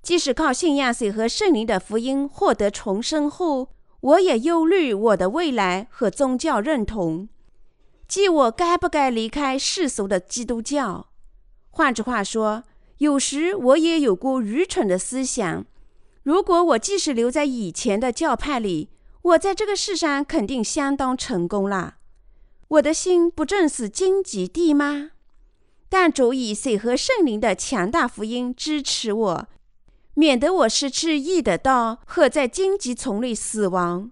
[0.03, 3.71] 即使靠信仰水和圣灵的福音获得重生后，
[4.03, 7.31] 我也忧虑我的未来和宗教认同，
[8.07, 11.07] 即我该不该离开世俗的基督教。
[11.71, 12.65] 换句话说，
[12.99, 15.65] 有时我也有过愚蠢的思想：
[16.23, 18.91] 如果我即使留在以前的教派里，
[19.23, 21.97] 我在这个世上肯定相当成功了。
[22.69, 25.11] 我的心不正是荆棘地吗？
[25.89, 29.49] 但主以水和圣灵的强大福音支持我。
[30.15, 34.11] 免得我失去义的道和在荆棘丛里死亡。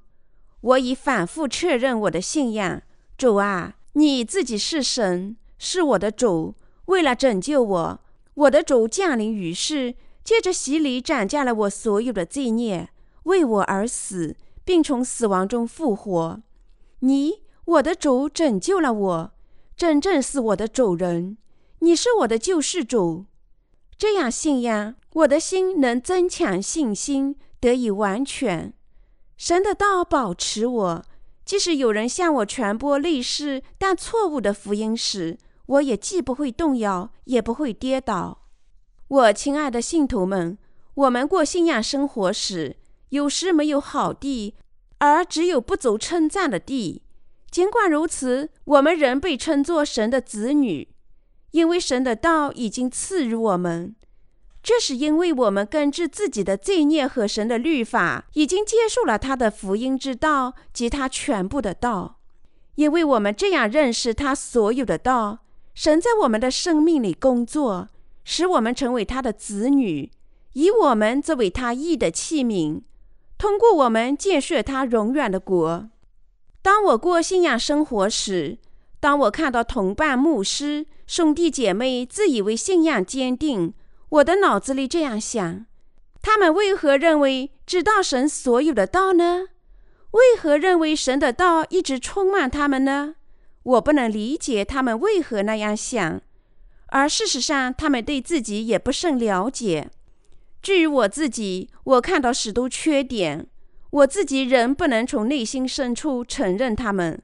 [0.61, 2.83] 我已反复确认我的信仰。
[3.17, 6.55] 主啊，你自己是神，是我的主。
[6.87, 8.01] 为了拯救我，
[8.35, 9.95] 我的主降临于世，
[10.25, 12.89] 借着洗礼斩下了我所有的罪孽，
[13.25, 14.37] 为我而死，
[14.69, 16.43] 并从死亡中复活。
[16.99, 19.33] 你，我的主，拯救了我，
[19.75, 21.39] 真正是我的主人。
[21.79, 23.25] 你是我的救世主。
[23.97, 24.97] 这样信仰。
[25.15, 28.75] 我的心能增强信心，得以完全。
[29.39, 31.05] 神的道保持我，
[31.47, 38.43] 即使有人向我传播类似但错误的福音时，我也既不会动摇，也不会跌倒。
[39.09, 40.59] 我亲爱的信徒们，
[40.93, 42.77] 我们过信仰生活时，
[43.11, 44.55] 有时没有好地，
[44.99, 47.03] 而只有不足称赞的地。
[47.51, 50.89] 尽管如此，我们仍被称作神的子女，
[51.53, 53.95] 因为神的道已经赐予我们。
[54.63, 62.19] 这是因为我们根治自己的罪孽和神的律法，已经接受了他的福音之道及他全部的道。
[62.75, 65.39] 因为我们这样认识他所有的道，
[65.75, 67.89] 神在我们的生命里工作，
[68.25, 70.11] 使我们成为他的子女，
[70.53, 72.83] 以我们作为他义的器皿，
[73.39, 75.89] 通过我们建设他永远的国。
[76.61, 78.59] 当我过信仰生活时，
[79.01, 83.73] 当我看到同伴牧师、兄弟姐妹自以为信仰坚定。
[84.09, 85.67] 我的脑子里这样想：
[86.21, 89.47] 他们为何认为知道神所有的道呢？
[90.13, 93.15] 为何认为神的道一直充满他们呢？
[93.63, 96.21] 我不能理解他们为何那样想，
[96.87, 99.91] 而事实上，他们对自己也不甚了解。
[100.61, 103.47] 至于我自己，我看到许多缺点，
[103.91, 107.23] 我自己仍不能从内心深处承认他们。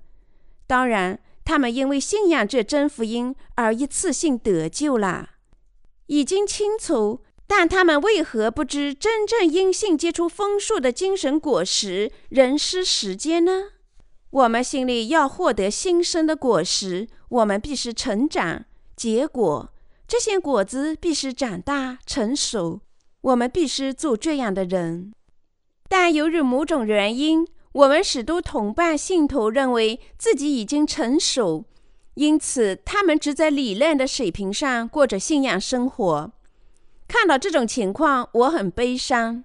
[0.66, 5.30] 当然，他们因为信仰这真福音而一次性得救了。
[6.06, 13.70] 已经清楚，但他们为何不知真正因信结出丰硕的精神果实，仍失时间呢？
[14.30, 18.64] 我们心里要获得新生的果实，我们必须成长，
[18.96, 19.72] 结果
[20.08, 22.80] 这些果子必须长大成熟。
[23.24, 25.12] 我们必须做这样的人。
[25.88, 31.64] 但由于某种原因，我们许多同伴信徒认为自己已经成熟。
[32.14, 36.32] 因此，他们只在理论的水平上过着信仰生活。
[37.08, 39.42] 看到这种情况，我很悲伤。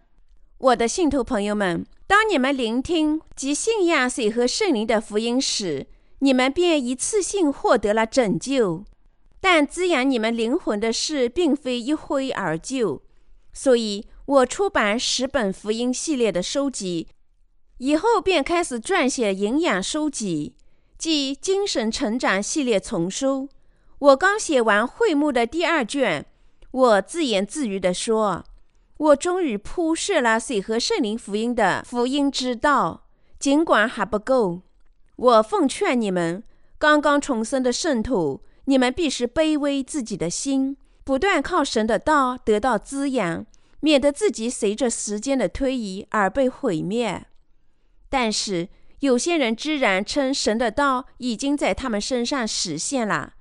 [0.58, 5.88] 我的信徒朋友们，当你们聆听及信仰水和圣灵的福音时，
[6.20, 8.84] 你们便一次性获得了拯救。
[9.40, 13.02] 但滋养你们灵魂的事，并非一挥而就。
[13.62, 17.10] 所以我出版十本福音系列的书籍，
[17.80, 20.56] 以后便开始撰写营养书籍。
[20.98, 23.50] 即精神成长系列丛书，
[24.00, 26.26] 我刚写完会幕的第二卷，
[26.72, 28.46] 我自言自语地说
[28.96, 33.08] ：“我终于铺设了水和圣灵福音的福音之道，
[33.38, 34.62] 尽管还不够。
[35.18, 36.42] 我奉劝你们，
[36.78, 40.78] 刚刚重生的圣徒，你们必须卑微自己的心，
[41.10, 43.44] 不断靠神的道得到滋养，
[43.80, 47.26] 免得自己随着时间的推移而被毁灭。
[48.10, 53.34] 但是。”有些人居然称神的道已经在他们身上实现了，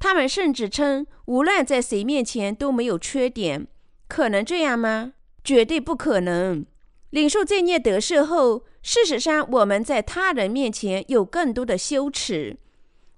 [0.00, 3.68] 他们甚至称无论在谁面前都没有缺点。
[4.08, 5.12] 可能这样吗？
[5.44, 6.66] 绝对不可能。
[7.10, 12.58] 领受罪孽得赦后，事实上我们在他人面前有更多的羞耻。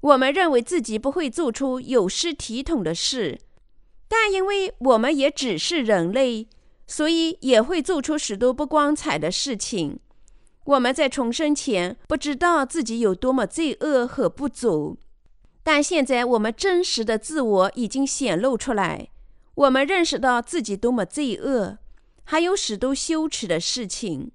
[0.03, 3.39] 我们认为自己不会做出有失体统的事，
[4.09, 6.49] 但因为我们也只是人类，
[6.87, 9.99] 所以也会做出许多不光彩的事情。
[10.65, 14.99] 我们在重生前不知道自己有多么罪恶和不足，
[15.63, 19.09] 但现在我们真实的自我已经显露出来。
[19.55, 21.79] 我们认识到自己多么罪恶，
[22.25, 24.33] 还有许多羞耻的事情。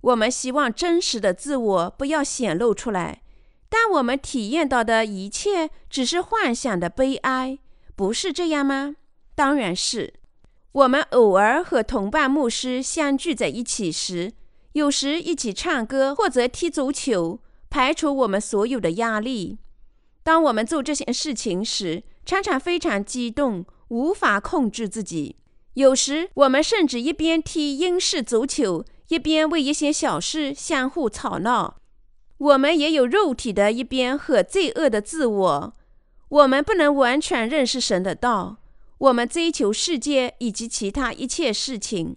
[0.00, 3.22] 我们希望真实的自我不要显露出来。
[3.68, 7.58] 但我们体验到的一切只是幻想的悲哀，
[7.98, 8.94] 不是这样吗？
[9.34, 10.14] 当然是。
[10.70, 14.32] 我们偶尔和同伴牧师相聚在一起时，
[14.74, 19.58] 有时一起唱歌或者踢足球，排除我们所有的压力。
[20.22, 25.34] 当我们做这些事情时，常常非常激动，无法控制自己。
[25.74, 31.78] 有时我们甚至一边踢英式足球，一边为一些小事相互吵闹。
[32.36, 35.72] 我们也有肉体的一边和罪恶的自我，
[36.28, 38.58] 我们不能完全认识神的道。
[38.98, 42.16] 我们追求世界以及其他一切事情。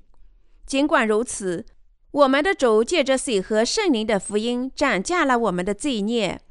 [0.66, 1.66] 尽管如此，
[2.12, 6.42] 我们的主借着水和圣灵的福音涨价了我们的罪孽，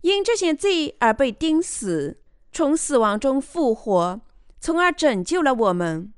[0.00, 2.18] 因这些罪而被钉死，
[2.52, 4.20] 从死亡中复活，
[4.60, 6.12] 从而拯救了我们。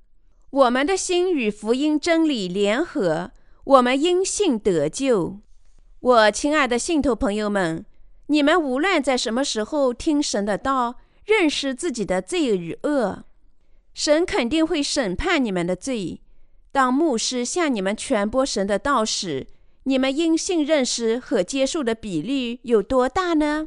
[0.50, 3.32] 我们的心与福音真理联合，
[3.64, 5.40] 我们因信得救。
[6.00, 7.84] 我亲爱的信徒朋友们，
[8.30, 13.24] 你们无论在什么时候听神的道，认识自己的罪与恶，
[13.94, 16.20] 神肯定会审判你们的罪。
[16.70, 19.46] 当牧师向你们传播神的道时，
[19.84, 23.66] 你们因信认识和接受的比例有多大呢？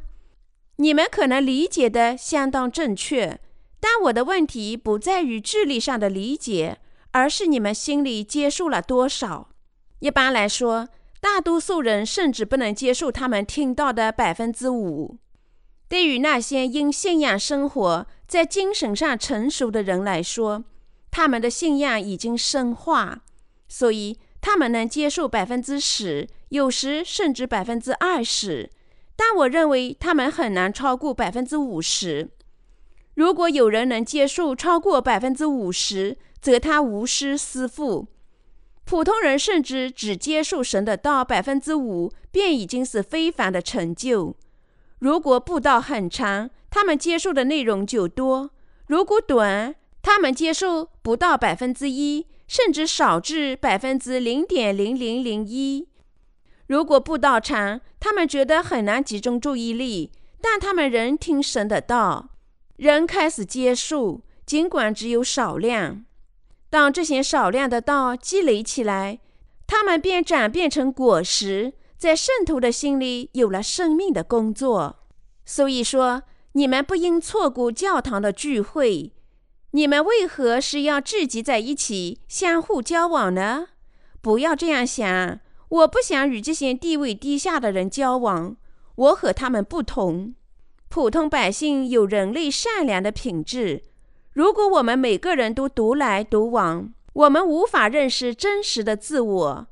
[0.75, 3.39] 你们可能理解的相当正确，
[3.79, 6.77] 但我的问题不在于智力上的理解，
[7.11, 9.49] 而是你们心里接受了多少。
[9.99, 10.87] 一般来说。
[11.21, 15.17] 大多数人甚至不能接受他们听到的百分之五。
[15.87, 20.63] 对于那些因信仰生活在精神上成熟的人来说，
[21.11, 23.19] 他们的信仰已经深化，
[23.67, 28.69] 所以他们能接受百分之十，有时甚至百分之二十。
[29.15, 32.31] 但我认为他们很难超过百分之五十。
[33.13, 38.07] 如果有人能接受超过百分之五十，则他无师思父。
[38.91, 44.35] 普通人甚至只接受神的道百分之五，便已经是非凡的成就。
[44.99, 48.49] 如果步道很长，他们接受的内容就多；
[48.87, 55.87] 如果短，他们接受不到百分之一，甚至少至百分之零点零零零一。
[56.67, 60.11] 如果步道长，他们觉得很难集中注意力，
[60.41, 62.27] 但他们仍听神的道，
[62.75, 66.03] 仍开始接受，尽管只有少量。
[66.71, 69.19] 当这些少量的道积累起来，
[69.67, 74.99] 它们便转变成果实，在圣徒的心里有了生命的工作。
[75.45, 79.11] 所以说，你们不应错过教堂的聚会。
[79.71, 83.67] 你们为何是要聚集在一起，相互交往呢？
[84.21, 85.39] 不要这样想。
[85.67, 88.55] 我不想与这些地位低下的人交往。
[88.95, 90.35] 我和他们不同。
[90.87, 93.83] 普通百姓有人类善良的品质。
[94.33, 99.67] 如果我们每个人都独来独往，我们无法认识真实的自我；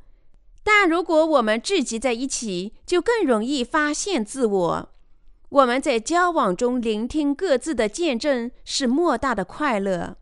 [0.64, 4.90] 但如果我们聚集在一起，就更容易发现自我。
[5.48, 10.18] 我们在交往中聆听各自的见证，是莫大的快乐。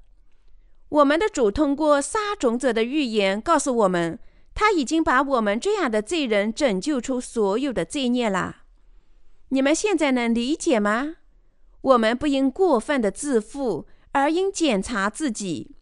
[0.90, 4.20] 我们的主通过撒种者的预言告诉我们，
[4.54, 8.58] 他已经把我们这样的罪人拯救出所有的罪孽了。
[9.50, 11.16] 你们现在能理解吗？
[11.82, 13.88] 我们不应过分的自负。
[14.18, 15.76] 而应检查自己，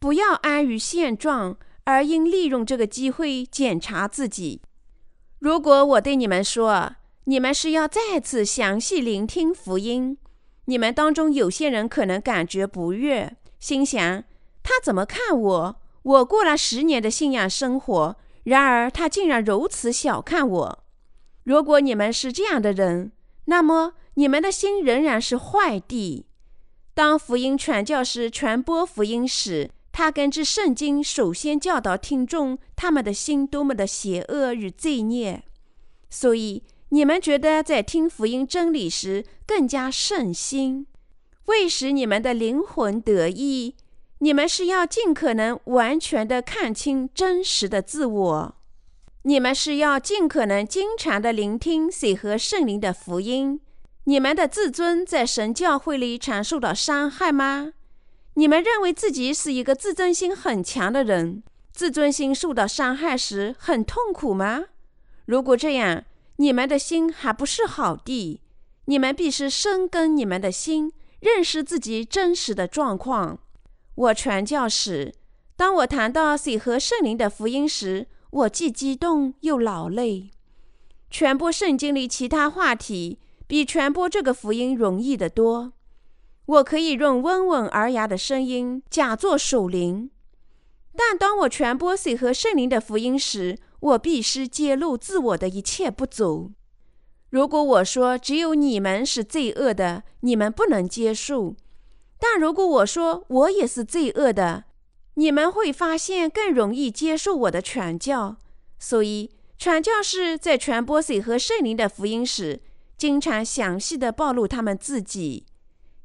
[0.00, 4.60] 不要安于现状，而应利用这个机会检查自己。
[5.38, 10.18] 如果我对你们说，你们是要再次详细聆听福音，
[10.64, 14.24] 你们当中有些人可能感觉不悦，心想
[14.64, 15.76] 他怎么看我？
[16.02, 20.84] 我过了十年的信仰生活，然而他竟然如此小看我。
[21.44, 23.12] 如果你们是这样的人，
[23.44, 26.26] 那么你们的心仍然是坏的。
[27.00, 35.42] 当福音传教士传播福音时，他根据圣经首先教导听众他们的心多么的邪恶与罪孽。
[36.10, 40.86] 所以你们觉得在听福音真理时更加圣心，
[41.46, 43.76] 为使你们的灵魂得益，
[44.18, 48.56] 你们是要尽可能完全的看清真实的自我。
[49.22, 53.58] 你们是要尽可能经常的聆听水和圣灵的福音。
[54.04, 57.72] 你们的自尊在神教会里常受到伤害吗？
[58.34, 64.64] 你们认为自己是一个自尊心很强的人，自尊心受到伤害时很痛苦吗？
[65.26, 66.04] 如果这样，
[66.36, 68.40] 你们的心还不是好地。
[68.86, 73.38] 你们必须深耕你们的心，认识自己真实的状况。
[73.94, 75.14] 我传教时，
[75.56, 80.30] 当我谈到水和圣灵的福音时，我既激动又劳累。
[81.10, 83.18] 传播圣经里其他话题，
[83.50, 85.72] 比传播这个福音容易得多。
[86.46, 90.08] 我可以用温文尔雅的声音假作守灵，
[90.94, 96.52] 但当我传播水和圣灵的福音时，我必须揭露自我的一切不足。
[97.30, 101.56] 如果我说只有你们是罪恶的，你们不能接受；
[102.20, 104.62] 但如果我说我也是罪恶的，
[105.14, 108.36] 你们会发现更容易接受我的传教。
[108.78, 112.60] 所以，传教士在传播水和圣灵的福音时，
[113.00, 115.46] 经常详细的暴露他们自己。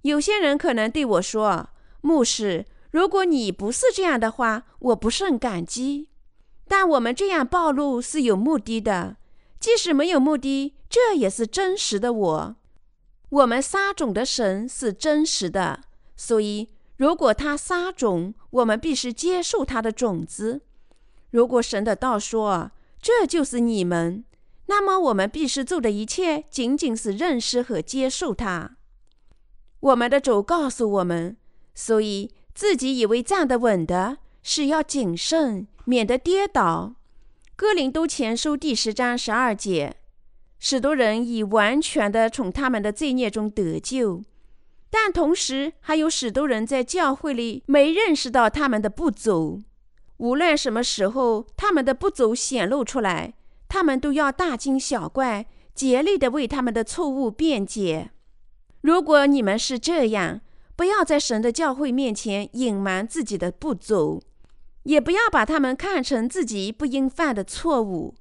[0.03, 1.67] 有些人可能对我说
[1.99, 6.07] ：“牧师，如果你不是这样的话，我不甚感激。”
[6.69, 9.17] 但我们这样暴露是有目的的，
[9.59, 12.55] 即使没有目的，这也是真实的我。
[13.27, 15.81] 我们撒种的神是真实的，
[16.15, 20.61] 所以如果他撒种，我们必须接受他的种子。
[21.31, 24.23] 如果神的道说这就是你们，
[24.67, 28.77] 那么我们必须做的一切仅仅是认识和接受它。
[29.79, 31.37] 我们的主告诉我们，
[31.73, 36.95] 所以自己以为站得稳的是要谨慎，免得跌倒。
[37.55, 39.97] 哥林都前书第十章十二节，
[40.59, 44.23] 许多人已完全的从他们的罪孽中得救，
[44.89, 49.61] 但同时还有许多人在教会里没认识到他们的不足。
[50.17, 53.35] 无论什么时候他们的不足显露出来，
[53.75, 58.11] 他们都要大惊小怪，竭力的为他们的错误辩解。
[58.79, 60.39] 如果你们是这样，
[60.77, 64.23] 不要在神的教会面前隐瞒自己的不足，
[64.83, 68.15] 也不要把他们看成自己不应犯的错误。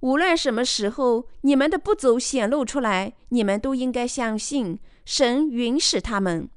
[0.00, 6.48] 无论什么时候你们的不足显露出来，你们都应该相信神允许他们，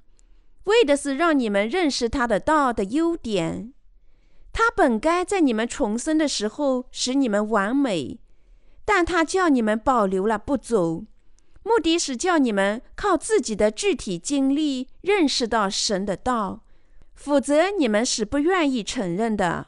[0.64, 3.72] 为的是让你们认识他的道的优点。
[4.52, 8.20] 他本该在你们重生的时候使你们完美，
[8.86, 11.06] 但他叫你们保留了不足。
[11.64, 16.64] 目的是叫你们靠自己的具体经历认识到神的道，
[17.14, 19.68] 否则你们是不愿意承认的。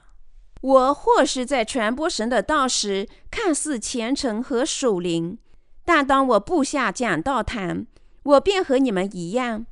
[0.61, 5.37] 我或许在传播神的道时看似虔诚和守灵，
[5.85, 7.85] 但当我布下讲道坛，
[8.23, 9.65] 我便和你们一样。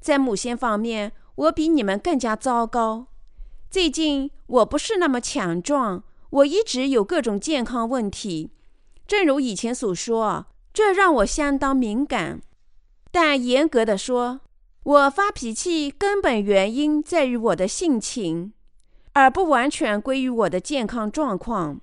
[0.00, 3.08] 在某些方面，我比你们更加糟糕。
[3.68, 8.52] 最近我不是那么强壮，我一直有各种健康问题，
[9.06, 10.46] 正如以前所说。
[10.72, 12.42] 这让我相当敏感，
[13.12, 14.40] 但严格的说，
[14.82, 18.52] 我发脾气根本原因在于我的性情，
[19.12, 21.80] 而不完全归于我的健康状况。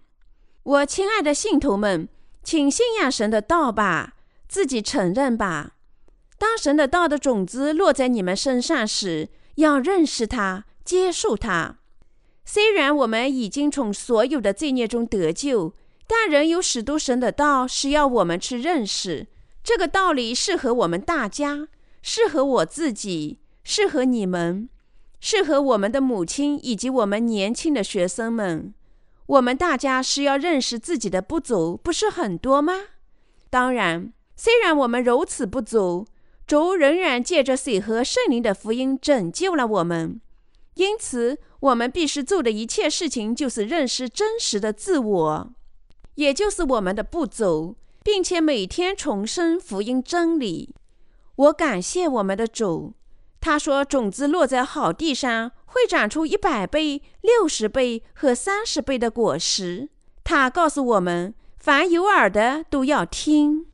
[0.63, 2.09] 我亲爱的信徒们，
[2.43, 4.15] 请信仰神的道吧，
[4.49, 5.75] 自己承认吧。
[6.37, 11.77] 当神的道的种子落在你们身上时，要认识它，接受它。
[12.43, 15.75] 虽然我们已经从所有的罪孽中得救。
[16.13, 19.27] 但仍有许多神的道是要我们去认识。
[19.63, 21.69] 这个道理适合我们大家，
[22.01, 24.67] 适合我自己，适合你们，
[25.21, 28.73] 适合我们的母亲以及我们年轻的学生们。
[29.25, 32.73] 我们大家是要认识自己的不足，不是很多吗？
[33.49, 36.05] 当然，虽然我们如此不足，
[36.45, 40.19] 主仍然借着水和圣灵的福音拯救了我们。
[40.73, 45.53] 因此，我们必须做的一切事情，就是认识真实的自我。
[46.15, 50.75] 也就是我们的不足，并且每天重申福音真理。
[51.35, 52.93] 我感谢我们的主，
[53.39, 59.89] 他说种子落在好地上，会长出一百倍、六十倍和三十倍的果实。
[60.23, 63.65] 他告诉我们，凡有耳的都要听。